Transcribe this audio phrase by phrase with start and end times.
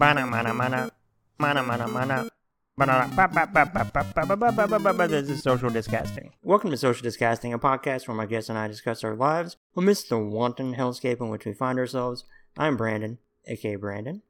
[0.00, 0.90] Mana mana mana.
[1.38, 2.30] Mana mana mana.
[5.08, 6.32] This is Social Disgusting.
[6.42, 10.08] Welcome to Social Disgusting, a podcast where my guests and I discuss our lives amidst
[10.08, 12.24] the wanton hellscape in which we find ourselves.
[12.56, 14.22] I'm Brandon, aka Brandon.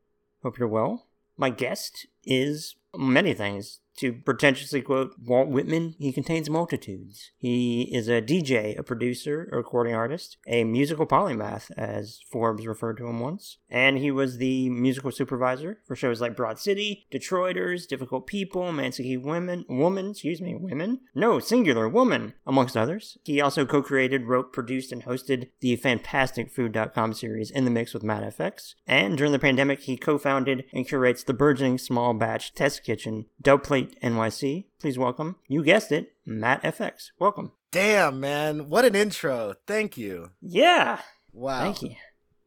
[0.43, 1.06] Hope you're well.
[1.37, 3.79] My guest is many things.
[4.01, 7.32] To pretentiously quote Walt Whitman, he contains multitudes.
[7.37, 12.96] He is a DJ, a producer, a recording artist, a musical polymath, as Forbes referred
[12.96, 17.86] to him once, and he was the musical supervisor for shows like Broad City, Detroiters,
[17.86, 21.00] Difficult People, Man Seeking Women, Woman, excuse me, Women?
[21.14, 23.19] No, singular, Woman, amongst others.
[23.24, 28.22] He also co-created, wrote, produced, and hosted the fantasticfood.com series In the Mix with Matt
[28.34, 33.27] FX, and during the pandemic, he co-founded and curates the burgeoning small batch test kitchen,
[33.42, 34.66] Dub Plate NYC.
[34.80, 37.10] Please welcome, you guessed it, Matt FX.
[37.18, 37.52] Welcome.
[37.70, 38.68] Damn, man.
[38.68, 39.54] What an intro.
[39.66, 40.30] Thank you.
[40.40, 41.00] Yeah.
[41.32, 41.60] Wow.
[41.60, 41.94] Thank you.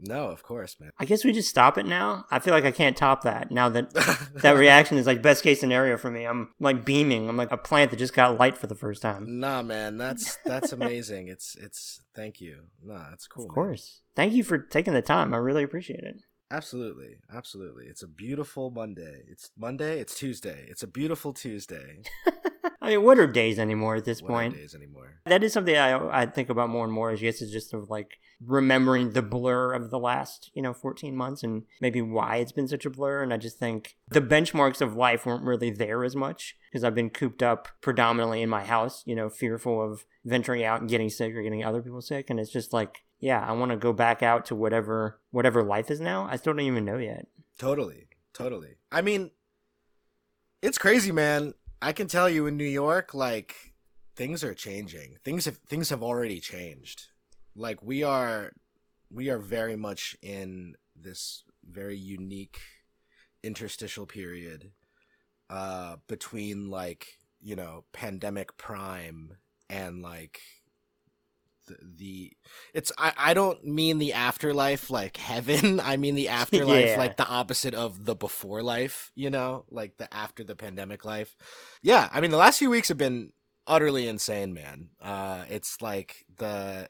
[0.05, 0.91] No, of course, man.
[0.99, 2.25] I guess we just stop it now.
[2.29, 3.93] I feel like I can't top that now that
[4.41, 6.25] that reaction is like best case scenario for me.
[6.25, 7.29] I'm like beaming.
[7.29, 9.39] I'm like a plant that just got light for the first time.
[9.39, 9.97] Nah, man.
[9.97, 11.29] That's that's amazing.
[11.29, 12.63] it's it's thank you.
[12.83, 13.45] Nah, it's cool.
[13.45, 13.55] Of man.
[13.55, 14.01] course.
[14.15, 15.33] Thank you for taking the time.
[15.33, 16.17] I really appreciate it.
[16.51, 17.17] Absolutely.
[17.33, 17.85] Absolutely.
[17.85, 19.23] It's a beautiful Monday.
[19.27, 20.65] It's Monday, it's Tuesday.
[20.69, 22.03] It's a beautiful Tuesday.
[22.81, 24.55] I mean, what are days anymore at this What are point?
[24.55, 25.21] days anymore.
[25.25, 27.11] That is something I I think about more and more.
[27.11, 31.15] Is yes, it's just of like remembering the blur of the last you know 14
[31.15, 33.23] months and maybe why it's been such a blur.
[33.23, 36.95] And I just think the benchmarks of life weren't really there as much because I've
[36.95, 41.09] been cooped up predominantly in my house, you know, fearful of venturing out and getting
[41.09, 42.29] sick or getting other people sick.
[42.29, 45.89] And it's just like, yeah, I want to go back out to whatever whatever life
[45.89, 46.27] is now.
[46.29, 47.25] I still don't even know yet.
[47.57, 48.09] Totally.
[48.33, 48.75] Totally.
[48.91, 49.31] I mean,
[50.61, 51.53] it's crazy, man.
[51.81, 53.55] I can tell you in New York, like
[54.17, 55.19] things are changing.
[55.23, 57.03] Things have things have already changed.
[57.55, 58.51] Like we are
[59.09, 62.59] we are very much in this very unique
[63.41, 64.71] interstitial period
[65.49, 69.37] uh between like, you know, pandemic prime
[69.69, 70.41] and like
[71.97, 72.31] the,
[72.73, 75.79] it's I, I don't mean the afterlife like heaven.
[75.83, 76.97] I mean the afterlife Yeah.
[76.97, 81.35] like the opposite of the before life you know like the after the pandemic life.
[81.81, 83.31] Yeah i mean the last few weeks have been
[83.67, 84.89] utterly insane man.
[85.01, 86.89] Uh it's like the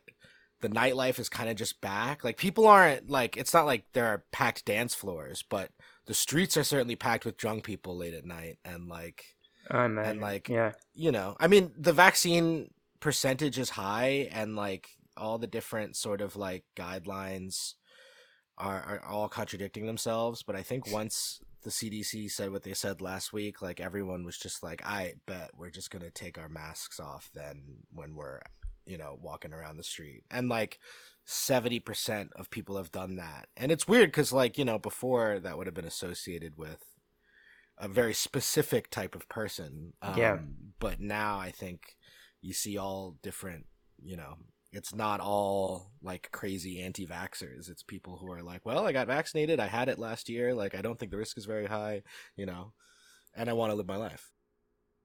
[0.61, 2.23] the nightlife is kind of just back.
[2.23, 5.69] Like people aren't like it's not like there are packed dance floors but
[6.05, 9.23] the streets are certainly packed with drunk people late at night and like
[9.69, 10.11] imagine.
[10.11, 12.69] and like yeah, you know i mean the vaccine
[13.03, 14.87] percentage is high and like
[15.17, 17.73] all the different sort of like guidelines
[18.57, 23.01] are, are all contradicting themselves but i think once the cdc said what they said
[23.01, 26.97] last week like everyone was just like i bet we're just gonna take our masks
[26.97, 28.39] off then when we're
[28.85, 30.79] you know walking around the street and like
[31.27, 35.57] 70% of people have done that and it's weird because like you know before that
[35.57, 36.79] would have been associated with
[37.77, 40.37] a very specific type of person um, Yeah.
[40.79, 41.95] but now i think
[42.43, 43.65] you see all different
[44.01, 44.35] you know
[44.71, 49.59] it's not all like crazy anti-vaxxers it's people who are like well i got vaccinated
[49.59, 52.01] i had it last year like i don't think the risk is very high
[52.35, 52.73] you know
[53.35, 54.31] and i want to live my life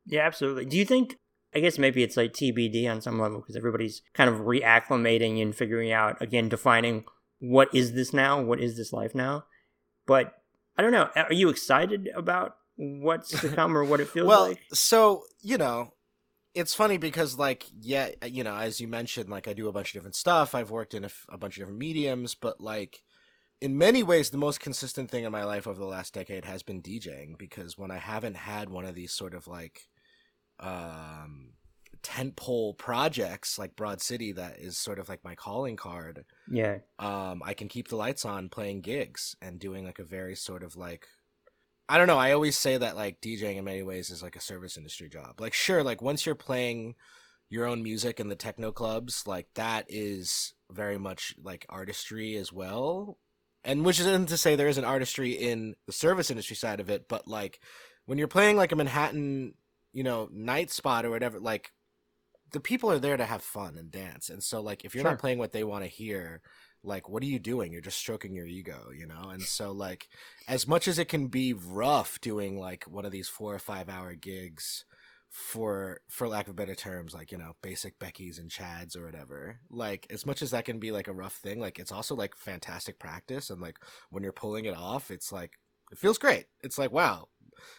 [0.07, 0.65] Yeah, absolutely.
[0.65, 1.17] Do you think?
[1.55, 5.55] I guess maybe it's like TBD on some level because everybody's kind of reacclimating and
[5.55, 7.05] figuring out again, defining
[7.41, 8.41] what is this now?
[8.41, 9.45] What is this life now?
[10.07, 10.35] But
[10.77, 11.09] I don't know.
[11.17, 14.57] Are you excited about what's to come or what it feels well like?
[14.71, 15.93] Well, so you know
[16.59, 19.91] it's funny because like yeah you know as you mentioned like i do a bunch
[19.91, 20.55] of different stuff.
[20.55, 23.03] I've worked in a, f- a bunch of different mediums but like
[23.61, 26.63] in many ways the most consistent thing in my life over the last decade has
[26.63, 29.89] been djing because when i haven't had one of these sort of like
[30.61, 31.51] um
[32.03, 37.43] tentpole projects like broad city that is sort of like my calling card Yeah, um,
[37.45, 40.77] I can keep the lights on playing gigs and doing like a very sort of
[40.77, 41.07] like
[41.89, 42.19] I don't know.
[42.19, 45.41] I always say that like DJing in many ways is like a service industry job.
[45.41, 46.97] Like sure, like once you're playing
[47.51, 52.53] your own music in the techno clubs, like that is very much like artistry as
[52.53, 53.19] well.
[53.65, 57.09] And which isn't to say there isn't artistry in the service industry side of it,
[57.09, 57.61] but like
[58.07, 59.55] when you're playing like a Manhattan,
[59.93, 61.73] you know, night spot or whatever, like
[62.53, 64.31] the people are there to have fun and dance.
[64.31, 65.11] And so like if you're Sure.
[65.11, 66.41] not playing what they want to hear,
[66.85, 70.09] like what are you doing you're just stroking your ego you know and so like
[70.47, 73.89] as much as it can be rough doing like one of these four or five
[73.89, 74.85] hour gigs
[75.29, 79.59] for for lack of better terms like you know basic becky's and chads or whatever
[79.71, 82.35] like as much as that can be like a rough thing like it's also like
[82.37, 83.77] fantastic practice and like
[84.11, 85.59] when you're pulling it off it's like
[85.93, 87.29] it feels great it's like wow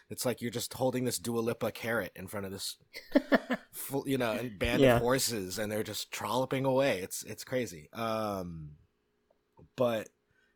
[0.09, 2.75] it's like you're just holding this Dua Lipa carrot in front of this
[3.71, 4.97] full, you know, band Yeah.
[4.97, 6.99] of horses, and they're just trolloping away.
[6.99, 7.87] It's it's crazy.
[7.93, 8.71] Um,
[9.79, 10.09] but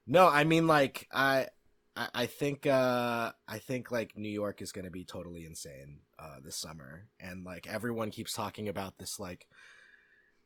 [0.05, 1.47] no, I mean, like I,
[1.95, 6.57] I, think uh I think like New York is gonna be totally insane uh this
[6.57, 7.07] summer.
[7.21, 9.47] And like everyone keeps talking about this like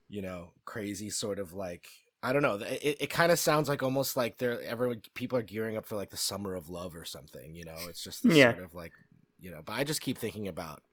[0.09, 1.87] you know, crazy sort of like
[2.21, 2.55] I don't know.
[2.55, 5.95] It it kind of sounds like almost like they're everyone people are gearing up for
[5.95, 7.55] like the summer of love or something.
[7.55, 8.53] You know, it's just this Yeah.
[8.53, 8.93] sort of like
[9.39, 9.61] you know.
[9.65, 10.83] But I just keep thinking about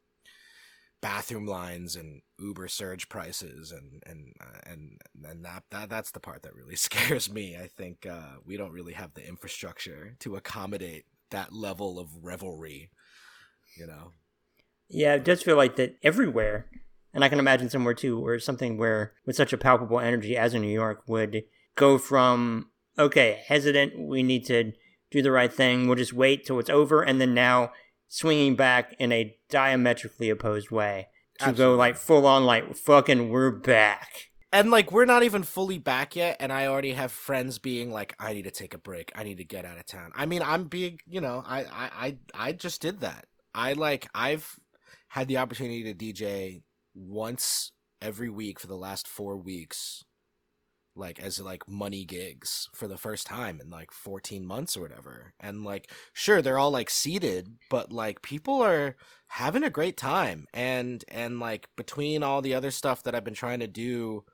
[1.04, 6.18] bathroom lines and Uber surge prices and and uh, and and that, that that's the
[6.18, 7.58] part that really scares me.
[7.58, 12.90] I think uh, we don't really have the infrastructure to accommodate that level of revelry.
[13.76, 14.12] You know.
[14.88, 16.70] Yeah, it does feel like that everywhere.
[17.12, 20.54] And I can imagine somewhere too where something where with such a palpable energy as
[20.54, 21.42] in New York would
[21.76, 24.72] go from okay, hesitant, we need to
[25.10, 27.72] do the right thing, we'll just wait till it's over, and then now
[28.14, 31.08] swinging back in a diametrically opposed way
[31.40, 34.30] to go like full on like fucking we're back.
[34.52, 38.14] And like we're not even fully back yet, and I already have friends being like,
[38.20, 39.10] "I need to take a break.
[39.16, 41.90] I need to get out of town." I mean, I'm being, you know, I I
[42.06, 43.26] I, I just did that.
[43.52, 44.60] I like I've
[45.08, 46.62] had the opportunity to DJ
[46.94, 50.04] once every week for the last four weeks,
[50.96, 55.34] like as like money gigs for the first time in like 14 months or whatever.
[55.40, 58.96] And like, sure, they're all like seated, but like people are
[59.28, 60.46] having a great time.
[60.54, 64.24] And and like between all the other stuff that I've been trying to do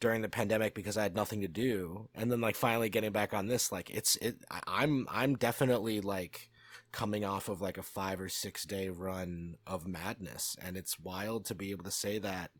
[0.00, 3.34] during the pandemic because I had nothing to do, and then like finally getting back
[3.34, 4.36] on this, like it's it.
[4.66, 6.50] I'm I'm definitely like
[6.92, 11.44] coming off of like a five or six day run of madness, and it's wild
[11.46, 12.50] to be able to say that,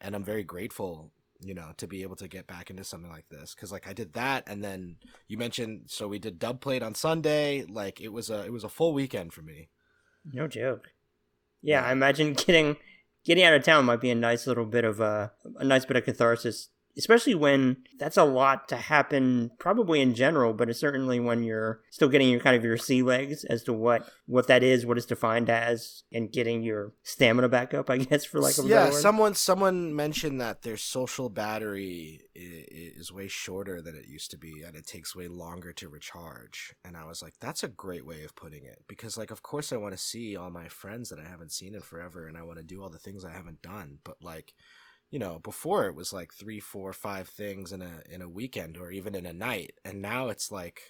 [0.00, 1.12] and I'm very grateful,
[1.42, 3.92] you know, to be able to get back into something like this because like I
[3.92, 4.96] did that, and then
[5.28, 8.64] you mentioned so we did dub plate on Sunday, like it was a it was
[8.64, 9.70] a full weekend for me.
[10.24, 10.88] No joke.
[11.62, 11.88] Yeah, Yeah.
[11.88, 12.76] I imagine getting
[13.24, 15.96] getting out of town might be a nice little bit of a a nice bit
[15.96, 19.50] of catharsis, especially when that's a lot to happen.
[19.58, 23.02] Probably in general, but it's certainly when you're still getting your kind of your sea
[23.02, 27.48] legs as to what what that is, what it's defined as, and getting your stamina
[27.48, 27.90] back up.
[27.90, 33.12] I guess for like a yeah, someone someone mentioned that their social battery is, is
[33.12, 36.74] way shorter than it used to be, and it takes way longer to recharge.
[36.84, 39.72] And I was like, that's a great way of putting it, because like, of course,
[39.72, 42.42] I want to see all my friends that I haven't seen in forever, and I
[42.42, 43.98] want to do all the things I haven't done.
[44.04, 44.54] But like,
[45.10, 48.76] you know, before it was like three, four, five things in a in a weekend
[48.76, 50.82] or even in a night, and now it's like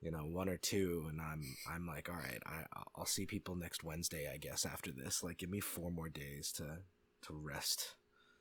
[0.00, 1.42] you know one or two and i'm
[1.72, 5.22] i'm like all right I, i'll see people next wednesday i guess after this.
[5.22, 6.80] Like give me four more days to
[7.24, 7.94] to rest.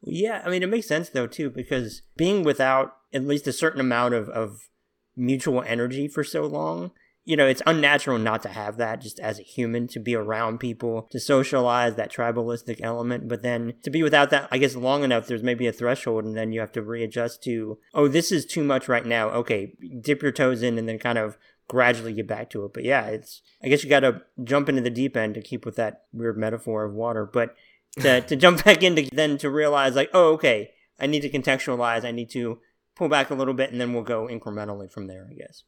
[0.05, 3.79] Yeah, I mean, it makes sense though too because being without at least a certain
[3.79, 4.69] amount of of
[5.15, 6.91] mutual energy for so long,
[7.25, 10.59] you know, it's unnatural not to have that just as a human to be around
[10.59, 13.27] people to socialize that tribalistic element.
[13.27, 16.35] But then to be without that, I guess long enough, there's maybe a threshold, and
[16.35, 19.29] then you have to readjust to, oh, this is too much right now.
[19.29, 21.37] Okay, dip your toes in, and then kind of
[21.67, 22.73] gradually get back to it.
[22.73, 25.65] But yeah, it's I guess you got to jump into the deep end to keep
[25.65, 27.55] with that weird metaphor of water, but
[27.99, 32.03] to, to jump back into then to realize like oh okay i need to contextualize
[32.03, 32.59] i need to
[32.95, 35.63] pull back a little bit and then we'll go incrementally from there i guess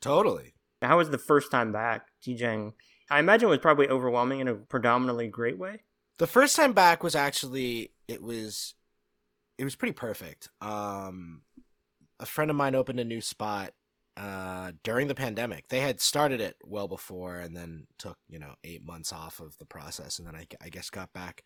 [0.00, 2.72] totally how was the first time back djing
[3.10, 5.82] i imagine it was probably overwhelming in a predominantly great way.
[6.18, 8.74] The first time back was actually it was
[9.58, 10.48] it was pretty perfect.
[10.60, 11.42] Um
[12.18, 13.72] a friend of mine opened a new spot
[14.16, 15.68] uh during the pandemic.
[15.68, 19.58] They had started it well before and then took you know eight months off of
[19.58, 21.42] the process and then i, I guess got back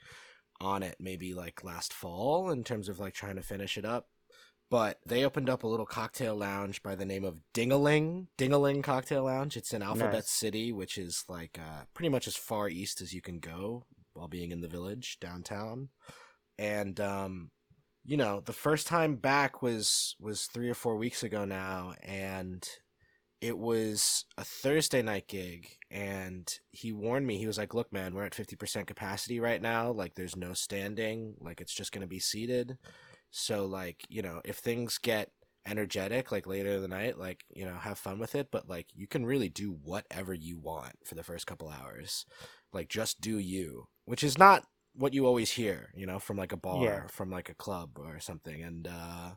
[0.60, 4.08] on it maybe like last fall in terms of like trying to finish it up
[4.74, 9.22] but they opened up a little cocktail lounge by the name of Dingaling, Dingaling Cocktail
[9.22, 9.56] Lounge.
[9.56, 10.30] It's in Alphabet Nice.
[10.30, 14.26] City, which is like uh, pretty much as far east as you can go while
[14.26, 15.90] being in the village downtown.
[16.58, 17.52] And um,
[18.04, 22.68] you know, the first time back was was three or four weeks ago now, and
[23.40, 25.68] it was a Thursday night gig.
[25.88, 27.38] And he warned me.
[27.38, 29.92] He was like, "Look, man, we're at fifty percent capacity right now.
[29.92, 31.34] Like, there's no standing.
[31.38, 32.76] Like, it's just gonna be seated."
[33.36, 35.30] So like, you know, if things get
[35.66, 38.86] energetic like later in the night, like, you know, have fun with it, but like
[38.94, 42.26] you can really do whatever you want for the first couple hours.
[42.72, 46.52] Like just do you, which is not what you always hear, you know, from like
[46.52, 47.08] a bar, Yeah.
[47.10, 48.62] from like a club or something.
[48.62, 49.32] And uh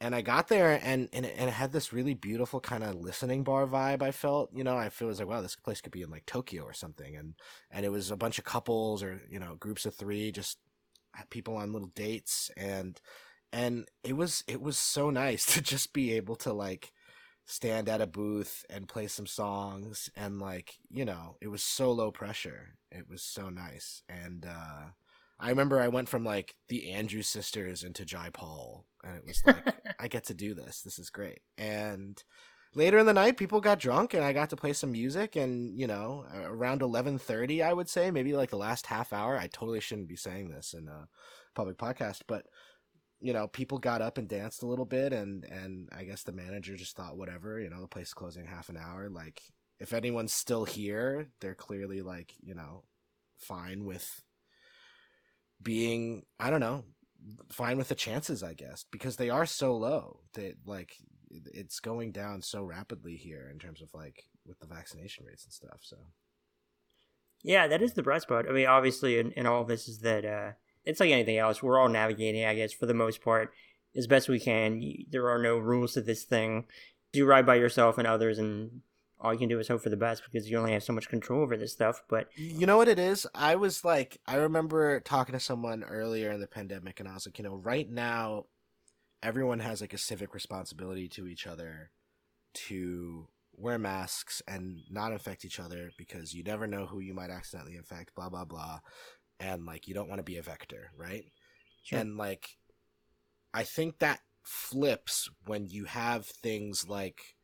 [0.00, 2.96] and I got there and and it, and it had this really beautiful kind of
[2.96, 4.02] listening bar vibe.
[4.02, 6.26] I felt, you know, I feel was like, wow, this place could be in like
[6.26, 7.16] Tokyo or something.
[7.16, 7.34] And
[7.70, 10.58] and it was a bunch of couples or you know groups of three, just
[11.30, 13.00] people on little dates, and
[13.52, 16.92] and it was it was so nice to just be able to like
[17.46, 21.92] stand at a booth and play some songs and like you know it was so
[21.92, 22.76] low pressure.
[22.90, 24.02] It was so nice.
[24.08, 24.90] And uh
[25.40, 29.42] i remember i went from like the Andrews Sisters into jai paul and it was
[29.46, 30.82] like i get to do this.
[30.82, 31.40] This is great.
[31.58, 32.22] And
[32.74, 35.36] later in the night, people got drunk, and I got to play some music.
[35.36, 39.36] And you know, around eleven thirty, I would say maybe like the last half hour.
[39.38, 41.08] I totally shouldn't be saying this in a
[41.54, 42.46] public podcast, but
[43.20, 46.32] you know, people got up and danced a little bit, and and I guess the
[46.32, 47.60] manager just thought whatever.
[47.60, 49.08] You know, the place closing half an hour.
[49.08, 49.42] Like,
[49.78, 52.84] if anyone's still here, they're clearly like you know,
[53.38, 54.22] fine with
[55.62, 56.84] being I don't know
[57.50, 60.96] fine with the chances, I guess, because they are so low that like
[61.52, 65.52] it's going down so rapidly here in terms of like with the vaccination rates and
[65.52, 65.78] stuff.
[65.80, 65.96] So
[67.44, 68.46] yeah, that is the bright spot.
[68.48, 70.52] I mean, obviously, in, in all of this is that uh,
[70.84, 71.62] it's like anything else.
[71.62, 73.52] We're all navigating, I guess, for the most part,
[73.94, 74.82] as best we can.
[75.10, 76.64] There are no rules to this thing.
[77.12, 78.80] You ride by yourself and others, and
[79.20, 81.08] all you can do is hope for the best because you only have so much
[81.08, 82.02] control over this stuff.
[82.08, 83.26] But you know what it is?
[83.34, 87.26] I was like, I remember talking to someone earlier in the pandemic, and I was
[87.26, 88.46] like, you know, right now,
[89.24, 91.90] everyone has like a civic responsibility to each other
[92.52, 93.26] to
[93.56, 97.76] wear masks and not infect each other because you never know who you might accidentally
[97.76, 98.80] infect, blah, blah, blah.
[99.40, 101.24] And like, you don't want to be a vector, right?
[101.82, 101.98] Sure.
[101.98, 102.58] And like,
[103.54, 107.34] I think that flips when you have things like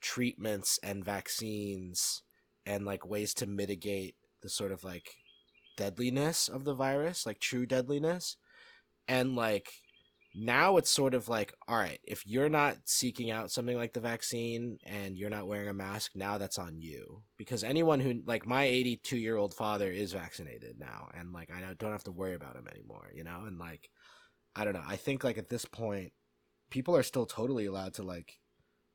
[0.00, 2.22] treatments and vaccines
[2.66, 5.10] and like ways to mitigate the sort of like
[5.76, 8.36] deadliness of the virus, like true deadliness.
[9.06, 9.70] And like
[10.34, 14.00] now it's sort of like, all right, if you're not seeking out something like the
[14.00, 17.22] vaccine and you're not wearing a mask, now that's on you.
[17.36, 21.60] Because anyone who, like, my 82 year old father is vaccinated now, and like, I
[21.74, 23.44] don't have to worry about him anymore, you know?
[23.46, 23.88] And like,
[24.54, 24.84] I don't know.
[24.86, 26.12] I think, like, at this point,
[26.70, 28.34] people are still totally allowed to, like,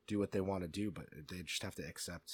[0.07, 2.33] do what they want to do, but they just have to accept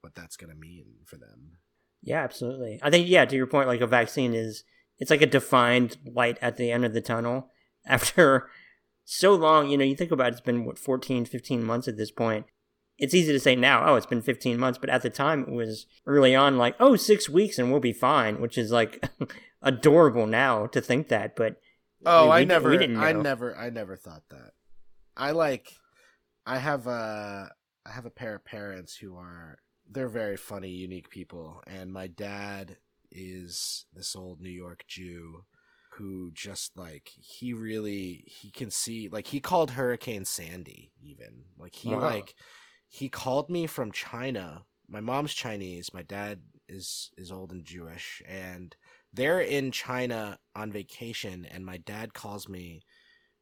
[0.00, 1.58] what that's going to mean for them.
[2.02, 2.78] Yeah, absolutely.
[2.82, 4.62] I think yeah, to your point, like a vaccine is
[4.98, 7.50] it's like a defined light at the end of the tunnel
[7.86, 8.48] after
[9.04, 11.96] so long, you know, you think about it, it's been what 14, 15 months at
[11.96, 12.46] this point.
[12.96, 15.50] It's easy to say now, oh, it's been 15 months, but at the time it
[15.50, 19.04] was early on like, oh, six weeks and we'll be fine, which is like
[19.62, 21.60] adorable now to think that, but
[22.06, 24.52] Oh, we, I never I never I never thought that.
[25.16, 25.72] I like
[26.44, 27.50] I have a
[27.86, 29.58] I have a pair of parents who are
[29.90, 32.76] they're very funny, unique people, and my dad
[33.10, 35.44] is this old New York Jew
[35.94, 41.74] who just like he really he can see like he called Hurricane Sandy even like
[41.74, 42.00] he wow.
[42.00, 42.34] like
[42.88, 44.64] he called me from China.
[44.88, 48.74] My mom's Chinese, my dad is is old and Jewish, and
[49.12, 52.82] they're in China on vacation, and my dad calls me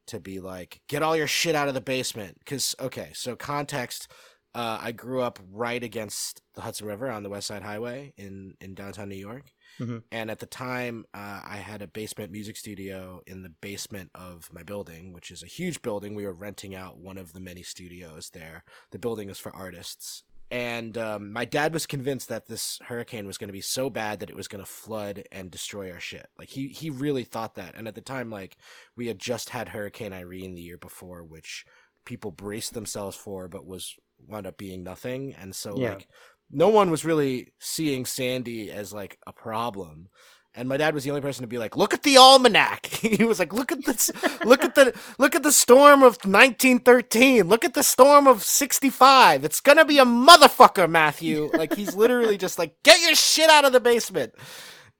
[0.07, 2.37] to be like, get all your shit out of the basement.
[2.39, 4.11] Because, okay, so context.
[4.55, 8.53] Uh, I grew up right against the Hudson River on the West Side Highway in,
[8.61, 9.45] in downtown New York.
[9.79, 9.99] Mm-hmm.
[10.11, 14.49] And at the time, uh, I had a basement music studio in the basement of
[14.53, 16.15] my building, which is a huge building.
[16.15, 18.63] We were renting out one of the many studios there.
[18.91, 23.39] The building is for artists and um, my dad was convinced that this hurricane was
[23.39, 26.27] going to be so bad that it was going to flood and destroy our shit.
[26.37, 27.73] Like he he really thought that.
[27.75, 28.57] And at the time, like
[28.95, 31.65] we had just had Hurricane Irene the year before, which
[32.05, 33.95] people braced themselves for, but was
[34.27, 35.33] wound up being nothing.
[35.33, 35.95] And so yeah.
[35.95, 36.07] like
[36.53, 40.09] no one was really seeing Sandy as like a problem
[40.55, 43.23] and my dad was the only person to be like, "Look at the almanac." he
[43.23, 44.11] was like, "Look at this!
[44.45, 47.47] look at the look at the storm of 1913.
[47.47, 49.43] Look at the storm of 65.
[49.43, 53.65] It's gonna be a motherfucker, Matthew." Like he's literally just like, "Get your shit out
[53.65, 54.33] of the basement."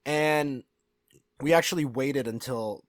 [0.05, 0.63] And
[1.41, 2.83] we actually waited until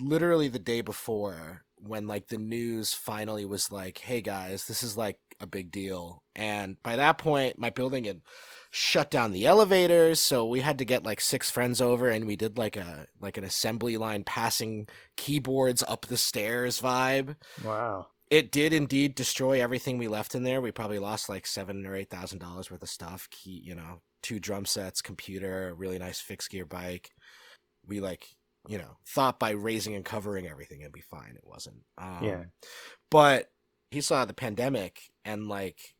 [0.00, 4.96] literally the day before when like the news finally was like, "Hey guys, this is
[4.96, 8.20] like a big deal." And by that point, my building had
[8.70, 12.36] shut down the elevators so we had to get like six friends over and we
[12.36, 17.34] did like a like an assembly line passing keyboards up the stairs vibe.
[17.64, 18.06] Wow.
[18.30, 20.60] It did indeed destroy everything we left in there.
[20.60, 24.00] We probably lost like seven or eight thousand dollars worth of stuff key you know
[24.22, 27.10] two drum sets computer a really nice fixed gear bike.
[27.86, 28.24] We like
[28.68, 31.34] you know thought by raising and covering everything it'd be fine.
[31.34, 31.82] It wasn't.
[31.98, 32.44] Um, yeah.
[33.10, 33.50] but
[33.90, 35.94] he saw the pandemic and like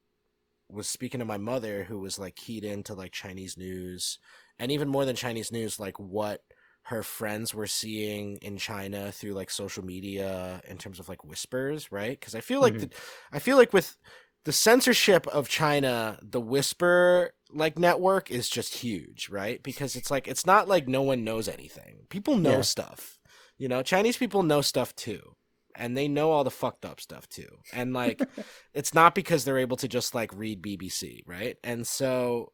[0.69, 4.19] was speaking to my mother who was like keyed into like Chinese news
[4.59, 6.43] and even more than Chinese news, like what
[6.85, 11.91] her friends were seeing in China through like social media in terms of like whispers,
[11.91, 12.19] right?
[12.19, 12.85] Because I feel like mm-hmm.
[12.85, 12.97] the,
[13.33, 13.97] I feel like with
[14.45, 19.63] the censorship of China, the whisper like network is just huge, right?
[19.63, 22.07] Because it's like it's not like no one knows anything.
[22.09, 22.63] People know yeah.
[22.63, 23.19] stuff.
[23.59, 25.37] You know, Chinese people know stuff too
[25.75, 27.49] and they know all the fucked up stuff too.
[27.73, 28.23] And like
[28.75, 31.57] it's not because they're able to just like read BBC, right?
[31.65, 32.53] And so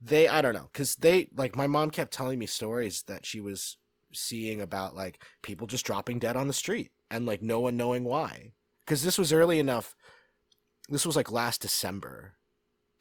[0.00, 3.40] they I don't know cuz they like my mom kept telling me stories that she
[3.40, 3.76] was
[4.14, 8.04] seeing about like people just dropping dead on the street and like no one knowing
[8.04, 8.52] why.
[8.86, 9.94] Cuz this was early enough
[10.88, 12.34] this was like last December,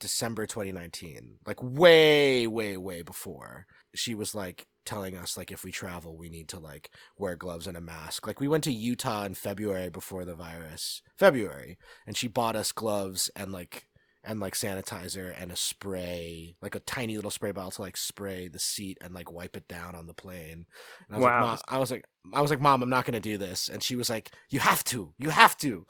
[0.02, 3.66] December 2019, like way, way, way before.
[3.96, 7.68] She was like telling us like if we travel, we need to like wear gloves
[7.68, 8.28] and a mask.
[8.28, 12.74] Like we went to Utah in February before the virus, February, and she bought us
[12.74, 13.88] gloves and like
[14.24, 18.48] and like sanitizer and a spray, like a tiny little spray bottle to like spray
[18.48, 20.66] the seat and like wipe it down on the plane.
[21.08, 21.52] And I was Wow.
[21.52, 23.70] like, I was like, I was like, Mom, I'm not gonna do this.
[23.70, 25.86] And she was like, You have to, you have to.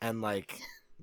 [0.00, 0.58] And like,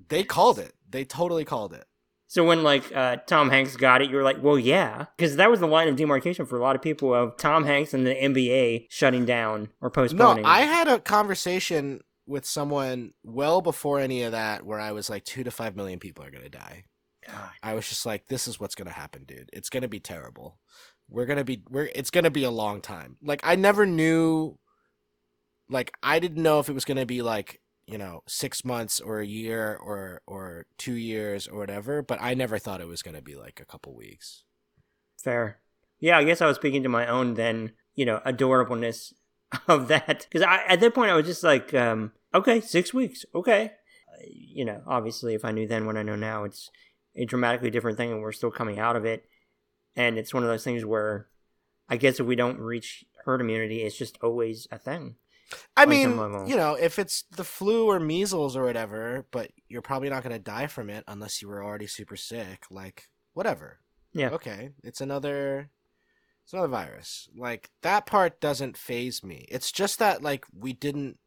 [0.08, 0.72] they called it.
[0.88, 1.84] They totally called it.
[2.28, 5.50] So when like uh, Tom Hanks got it, you were like, well, yeah, because that
[5.50, 8.14] was the line of demarcation for a lot of people of Tom Hanks and the
[8.14, 10.42] NBA shutting down or postponing.
[10.42, 10.48] No.
[10.48, 15.24] I had a conversation with someone well before any of that where I was like,
[15.24, 16.84] two to five million people are gonna die.
[17.26, 17.50] God.
[17.62, 19.50] I was just like, this is what's gonna happen, dude.
[19.52, 20.58] It's gonna be terrible.
[21.08, 23.16] We're gonna be we're it's gonna be a long time.
[23.22, 24.58] Like I never knew
[25.68, 29.20] like I didn't know if it was gonna be like, you know, six months or
[29.20, 33.22] a year or or two years or whatever, but I never thought it was gonna
[33.22, 34.44] be like a couple weeks.
[35.22, 35.60] Fair.
[35.98, 39.12] Yeah, I guess I was speaking to my own then, you know, adorableness
[39.68, 40.26] of that.
[40.28, 43.72] Because I, at that point, I was just like, um, okay, six weeks, okay.
[44.12, 46.70] Uh, you know, obviously, if I knew then what I know now, it's
[47.14, 49.24] a dramatically different thing, and we're still coming out of it.
[49.94, 51.28] And it's one of those things where
[51.88, 55.16] I guess if we don't reach herd immunity, it's just always a thing.
[55.76, 56.10] I On mean,
[56.48, 60.38] you know, if it's the flu or measles or whatever, but you're probably not gonna
[60.38, 63.78] die from it unless you were already super sick, like whatever.
[64.12, 64.30] Yeah.
[64.30, 64.70] Okay.
[64.82, 65.70] It's another
[66.44, 67.28] it's another virus.
[67.36, 69.46] Like that part doesn't phase me.
[69.48, 71.18] It's just that like we didn't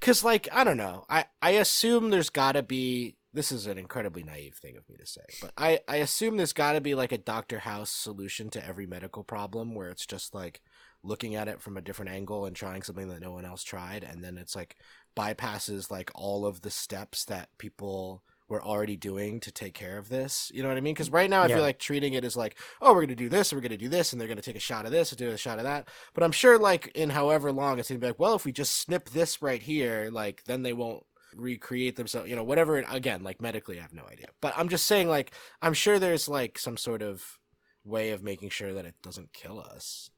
[0.00, 1.04] cuz like I don't know.
[1.08, 4.96] I I assume there's got to be this is an incredibly naive thing of me
[4.96, 7.60] to say, but I I assume there's got to be like a Dr.
[7.60, 10.60] House solution to every medical problem where it's just like
[11.02, 14.02] looking at it from a different angle and trying something that no one else tried
[14.04, 14.76] and then it's like
[15.16, 20.08] bypasses like all of the steps that people were already doing to take care of
[20.08, 20.50] this.
[20.54, 20.94] You know what I mean?
[20.94, 21.56] Because right now I Yeah.
[21.56, 23.90] feel like treating it as like, oh, we're gonna do this, and we're gonna do
[23.90, 25.88] this, and they're gonna take a shot of this, and do a shot of that.
[26.14, 28.76] But I'm sure, like in however long, it's gonna be like, well, if we just
[28.76, 32.30] snip this right here, like then they won't recreate themselves.
[32.30, 32.78] You know, whatever.
[32.78, 34.28] Again, like medically, I have no idea.
[34.40, 37.38] But I'm just saying, like, I'm sure there's like some sort of
[37.84, 40.08] way of making sure that it doesn't kill us.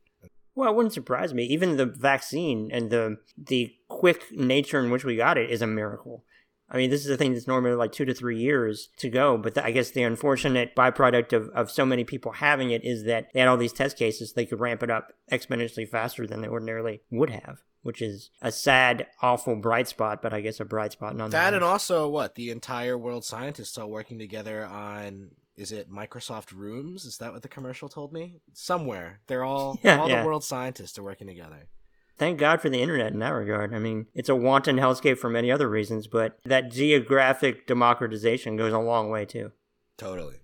[0.55, 1.45] Well, it wouldn't surprise me.
[1.45, 5.67] Even the vaccine and the the quick nature in which we got it is a
[5.67, 6.25] miracle.
[6.73, 9.37] I mean, this is a thing that's normally like two to three years to go,
[9.37, 13.05] but the, I guess the unfortunate byproduct of, of so many people having it is
[13.05, 16.43] that they had all these test cases, they could ramp it up exponentially faster than
[16.43, 20.65] they ordinarily would have, which is a sad, awful bright spot, but I guess a
[20.65, 21.43] bright spot nonetheless.
[21.43, 25.31] That and also what the entire world scientists all working together on.
[25.61, 27.05] Is it Microsoft Rooms?
[27.05, 28.41] Is that what the commercial told me?
[28.55, 30.23] Somewhere they're all Yeah, all yeah.
[30.23, 31.69] the world scientists are working together.
[32.17, 33.75] Thank God for the internet in that regard.
[33.75, 38.73] I mean, it's a wanton hellscape for many other reasons, but that geographic democratization goes
[38.73, 39.53] a long way too.
[39.99, 40.37] Totally.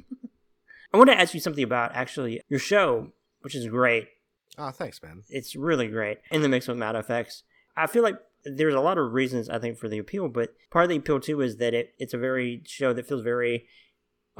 [0.94, 4.08] I want to ask you something about actually your show, which is great.
[4.56, 5.22] Oh, thanks, man.
[5.28, 7.42] It's really great in the mix with Matt FX.
[7.76, 10.84] I feel like there's a lot of reasons I think for the appeal, but part
[10.84, 13.66] of the appeal too is that it, it's a very show that feels very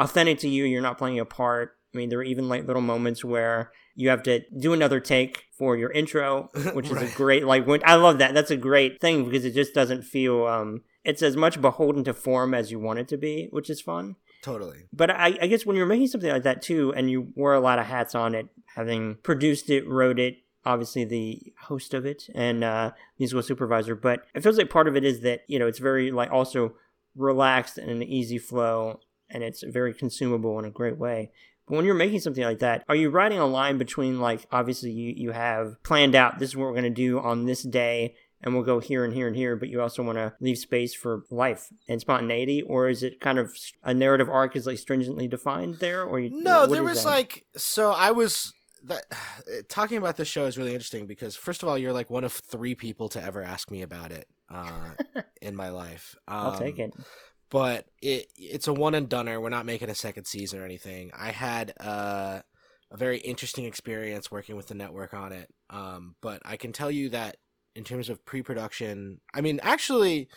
[0.01, 0.65] authentic to you.
[0.65, 1.77] You're not playing a part.
[1.95, 5.45] I mean, there are even like little moments where you have to do another take
[5.59, 7.67] for your intro, which is a great like.
[7.67, 8.35] When, I love that.
[8.35, 10.47] That's a great thing because it just doesn't feel.
[10.47, 13.81] um It's as much beholden to form as you want it to be, which is
[13.81, 14.17] fun.
[14.43, 14.85] Totally.
[14.93, 17.61] But I, I guess when you're making something like that too, and you wear a
[17.61, 22.29] lot of hats on it, having produced it, wrote it, obviously the host of it,
[22.35, 25.67] and uh, musical supervisor, but it feels like part of it is that you know
[25.67, 26.75] it's very like also
[27.17, 31.31] relaxed and an easy flow, and it's very consumable in a great way.
[31.67, 34.91] But when you're making something like that, are you writing a line between like obviously
[34.91, 38.15] you you have planned out this is what we're going to do on this day
[38.43, 40.95] and we'll go here and here and here, but you also want to leave space
[40.95, 45.29] for life and spontaneity, or is it kind of a narrative arc is like stringently
[45.29, 47.11] defined there, or you, No, there was that?
[47.11, 48.53] like so I was
[48.85, 49.05] that
[49.69, 52.33] talking about this show is really interesting because first of all, you're like one of
[52.33, 54.91] three people to ever ask me about it uh,
[55.43, 56.17] in my life.
[56.27, 56.95] Um, I'll take it.
[57.51, 59.41] But it it's a one and doneer.
[59.41, 61.11] We're not making a second season or anything.
[61.17, 62.41] I had uh,
[62.91, 65.53] a very interesting experience working with the network on it.
[65.69, 67.37] Um, but I can tell you that
[67.75, 70.29] in terms of pre-production, I mean, actually,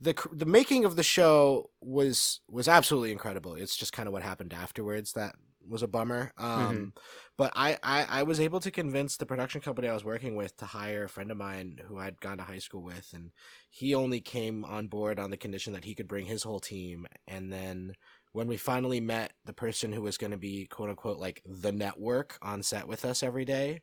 [0.00, 3.54] the the making of the show was was absolutely incredible.
[3.54, 5.34] It's just kind of what happened afterwards that
[5.68, 6.32] was a bummer.
[6.38, 6.92] Um,
[7.38, 10.56] But I, I I was able to convince the production company I was working with
[10.58, 13.30] to hire a friend of mine who I'd gone to high school with, and
[13.70, 17.06] he only came on board on the condition that he could bring his whole team.
[17.28, 17.92] And then
[18.32, 21.72] when we finally met the person who was going to be quote unquote like the
[21.72, 23.80] network on set with us every day,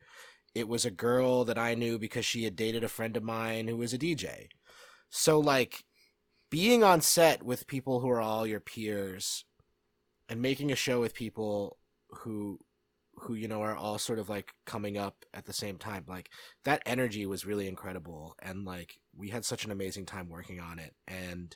[0.56, 3.68] it was a girl that I knew because she had dated a friend of mine
[3.68, 4.50] who was a DJ.
[5.10, 5.84] So like
[6.50, 9.46] being on set with people who are all your peers
[10.30, 11.78] and making a show with people
[12.10, 12.60] who
[13.16, 16.30] who you know are all sort of like coming up at the same time like
[16.66, 20.80] that energy was really incredible and like we had such an amazing time working on
[20.80, 21.56] it and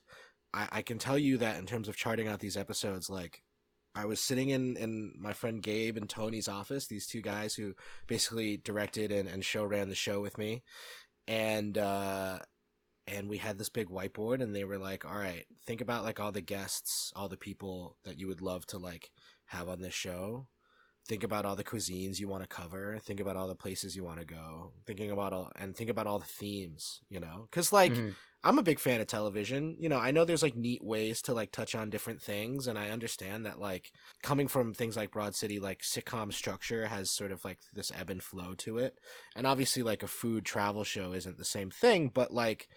[0.54, 3.42] i i can tell you that in terms of charting out these episodes like
[3.98, 7.74] I was sitting in, in my friend Gabe and Tony's office, these two guys who
[8.06, 10.62] basically directed and, and show ran the show with me.
[11.28, 12.40] And uh,
[13.08, 16.20] and we had this big whiteboard and they were like, All right, think about like
[16.20, 19.12] all the guests, all the people that you would love to like
[19.46, 20.48] have on this show.
[21.08, 23.00] Think about all the cuisines you want to cover.
[23.02, 24.74] Think about all the places you want to go.
[24.86, 27.48] Thinking about all and think about all the themes, you know?
[27.52, 28.10] Cuz like mm-hmm.
[28.44, 29.76] I'm a big fan of television.
[29.80, 32.78] You know, I know there's like neat ways to like touch on different things, and
[32.78, 33.92] I understand that like
[34.22, 38.10] coming from things like Broad City, like sitcom structure has sort of like this ebb
[38.10, 39.00] and flow to it.
[39.36, 42.70] And obviously, like a food travel show isn't the same thing, but like,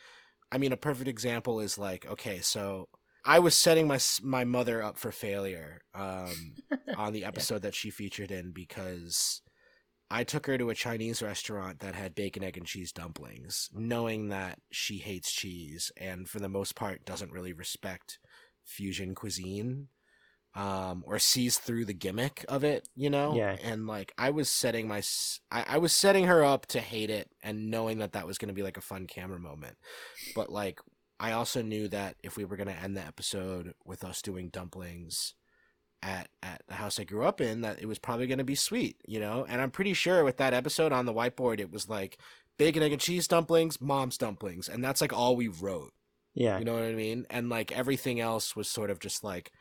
[0.53, 2.89] I mean, a perfect example is like, okay, so
[3.25, 6.55] I was setting my my mother up for failure um,
[6.97, 7.61] on the episode yeah.
[7.61, 9.43] that she featured in because
[10.11, 14.29] I took her to a Chinese restaurant that had bacon, egg, and cheese dumplings, knowing
[14.29, 18.19] that she hates cheese and for the most part doesn't really respect
[18.65, 19.89] fusion cuisine
[20.55, 23.35] um, or sees through the gimmick of it, you know?
[23.35, 23.57] Yeah.
[23.63, 25.03] And like, I was setting my,
[25.51, 28.49] I, I was setting her up to hate it and knowing that that was going
[28.49, 29.77] to be like a fun camera moment.
[30.35, 30.81] But like,
[31.19, 34.49] I also knew that if we were going to end the episode with us doing
[34.49, 35.35] dumplings,
[36.03, 38.55] at at the house I grew up in that it was probably going to be
[38.55, 39.45] sweet, you know.
[39.49, 42.19] And I'm pretty sure with that episode on the whiteboard, it was like
[42.59, 45.93] bacon, egg, and cheese dumplings, mom's dumplings, and that's like all we wrote.
[46.35, 47.27] Yeah, you know what I mean.
[47.29, 49.53] And like everything else was sort of just like,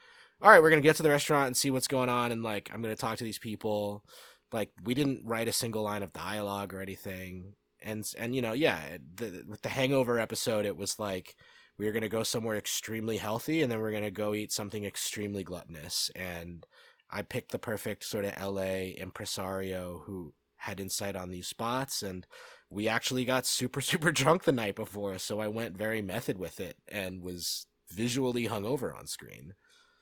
[0.41, 2.69] all right, we're gonna get to the restaurant and see what's going on, and like
[2.73, 4.03] I'm gonna talk to these people.
[4.51, 7.53] Like we didn't write a single line of dialogue or anything.
[7.81, 8.79] And and you know, yeah,
[9.15, 11.35] the, with the Hangover episode, it was like
[11.79, 14.83] we going to go somewhere extremely healthy and then we're going to go eat something
[14.83, 16.67] extremely gluttonous and
[17.09, 22.27] i picked the perfect sort of la impresario who had insight on these spots and
[22.69, 26.59] we actually got super super drunk the night before so i went very method with
[26.59, 29.53] it and was visually hungover on screen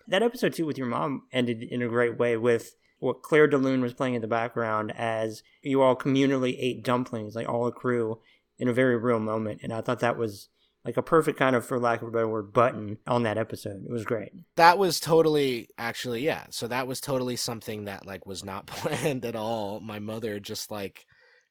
[0.07, 3.57] that episode too with your mom ended in a great way with what Clair de
[3.57, 7.71] Lune was playing in the background as you all communally ate dumplings, like all the
[7.71, 8.19] crew,
[8.57, 9.61] in a very real moment.
[9.63, 10.49] And I thought that was
[10.83, 13.83] like a perfect kind of, for lack of a better word, button on that episode.
[13.85, 14.31] It was great.
[14.55, 16.45] That was totally, actually, yeah.
[16.49, 19.79] So that was totally something that like was not planned at all.
[19.79, 21.05] My mother just like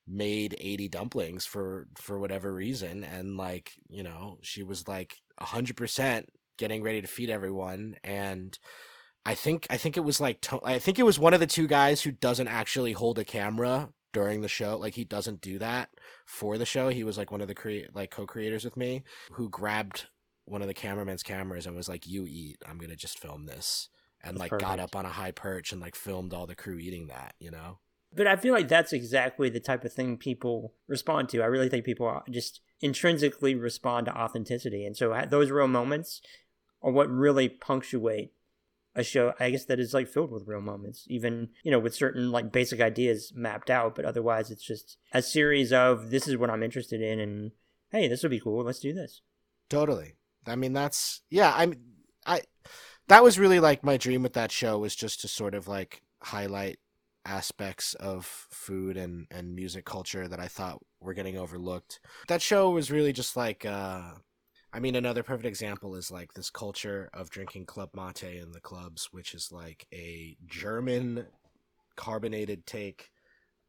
[0.08, 6.26] made 80 dumplings for for whatever reason and like you know she was like 100%
[6.56, 8.58] getting ready to feed everyone and
[9.24, 11.66] i think i think it was like i think it was one of the two
[11.66, 14.78] guys who doesn't actually hold a camera during the show.
[14.78, 15.90] Like he doesn't do that
[16.24, 16.88] for the show.
[16.88, 20.06] He was like one of the create like co-creators with me who grabbed
[20.46, 22.56] one of the cameraman's cameras and was like, "You eat.
[22.66, 23.90] I'm gonna just film this."
[24.24, 24.66] And like perfect.
[24.66, 27.34] got up on a high perch and like filmed all the crew eating that.
[27.38, 27.80] You know.
[28.10, 31.42] But I feel like that's exactly the type of thing people respond to.
[31.42, 36.22] I really think people just intrinsically respond to authenticity, and so those real moments
[36.82, 38.32] are what really punctuate
[38.94, 41.94] a show i guess that is like filled with real moments even you know with
[41.94, 43.94] certain like basic ideas mapped out.
[43.94, 47.52] But otherwise it's just a series of this is what i'm interested in and
[47.90, 48.64] hey this would be cool.
[48.64, 49.20] Let's do this.
[49.68, 50.14] Totally.
[50.46, 51.80] I mean that's yeah i mean
[52.24, 52.40] i
[53.08, 56.02] that was really like my dream with that show was just to sort of like
[56.22, 56.78] highlight
[57.24, 62.00] aspects of food and and music culture that i thought were getting overlooked.
[62.28, 64.02] That show was really just like uh
[64.72, 68.60] I mean, another perfect example is like this culture of drinking club mate in the
[68.60, 71.26] clubs, which is like a German
[71.96, 73.10] carbonated take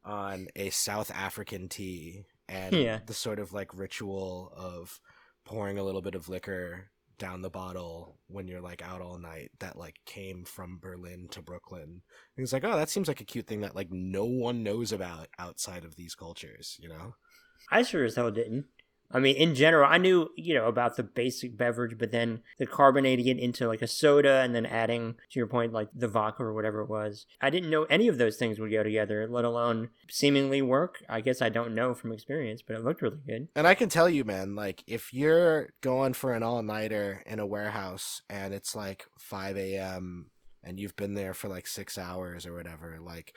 [0.04, 2.98] on a South African tea, and yeah.
[3.06, 5.00] the sort of like ritual of
[5.44, 9.50] pouring a little bit of liquor down the bottle when you're like out all night
[9.58, 11.82] that like came from Berlin to Brooklyn.
[11.82, 12.02] And
[12.36, 15.28] he's like, oh, that seems like a cute thing that like no one knows about
[15.38, 17.14] outside of these cultures, you know?
[17.70, 18.66] I sure as hell didn't.
[19.10, 22.66] I mean, in general, I knew, you know, about the basic beverage, but then the
[22.66, 26.42] carbonating it into like a soda and then adding, to your point, like the vodka
[26.44, 27.26] or whatever it was.
[27.40, 31.02] I didn't know any of those things would go together, let alone seemingly work.
[31.08, 33.48] I guess I don't know from experience, but it looked really good.
[33.56, 37.38] And I can tell you, man, like if you're going for an all nighter in
[37.38, 40.30] a warehouse and it's like 5 a.m.
[40.62, 43.34] and you've been there for like six hours or whatever, like,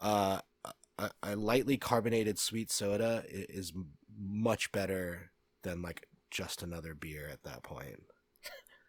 [0.00, 0.40] uh,
[0.98, 3.72] a, a lightly carbonated sweet soda is
[4.16, 8.02] much better than like just another beer at that point.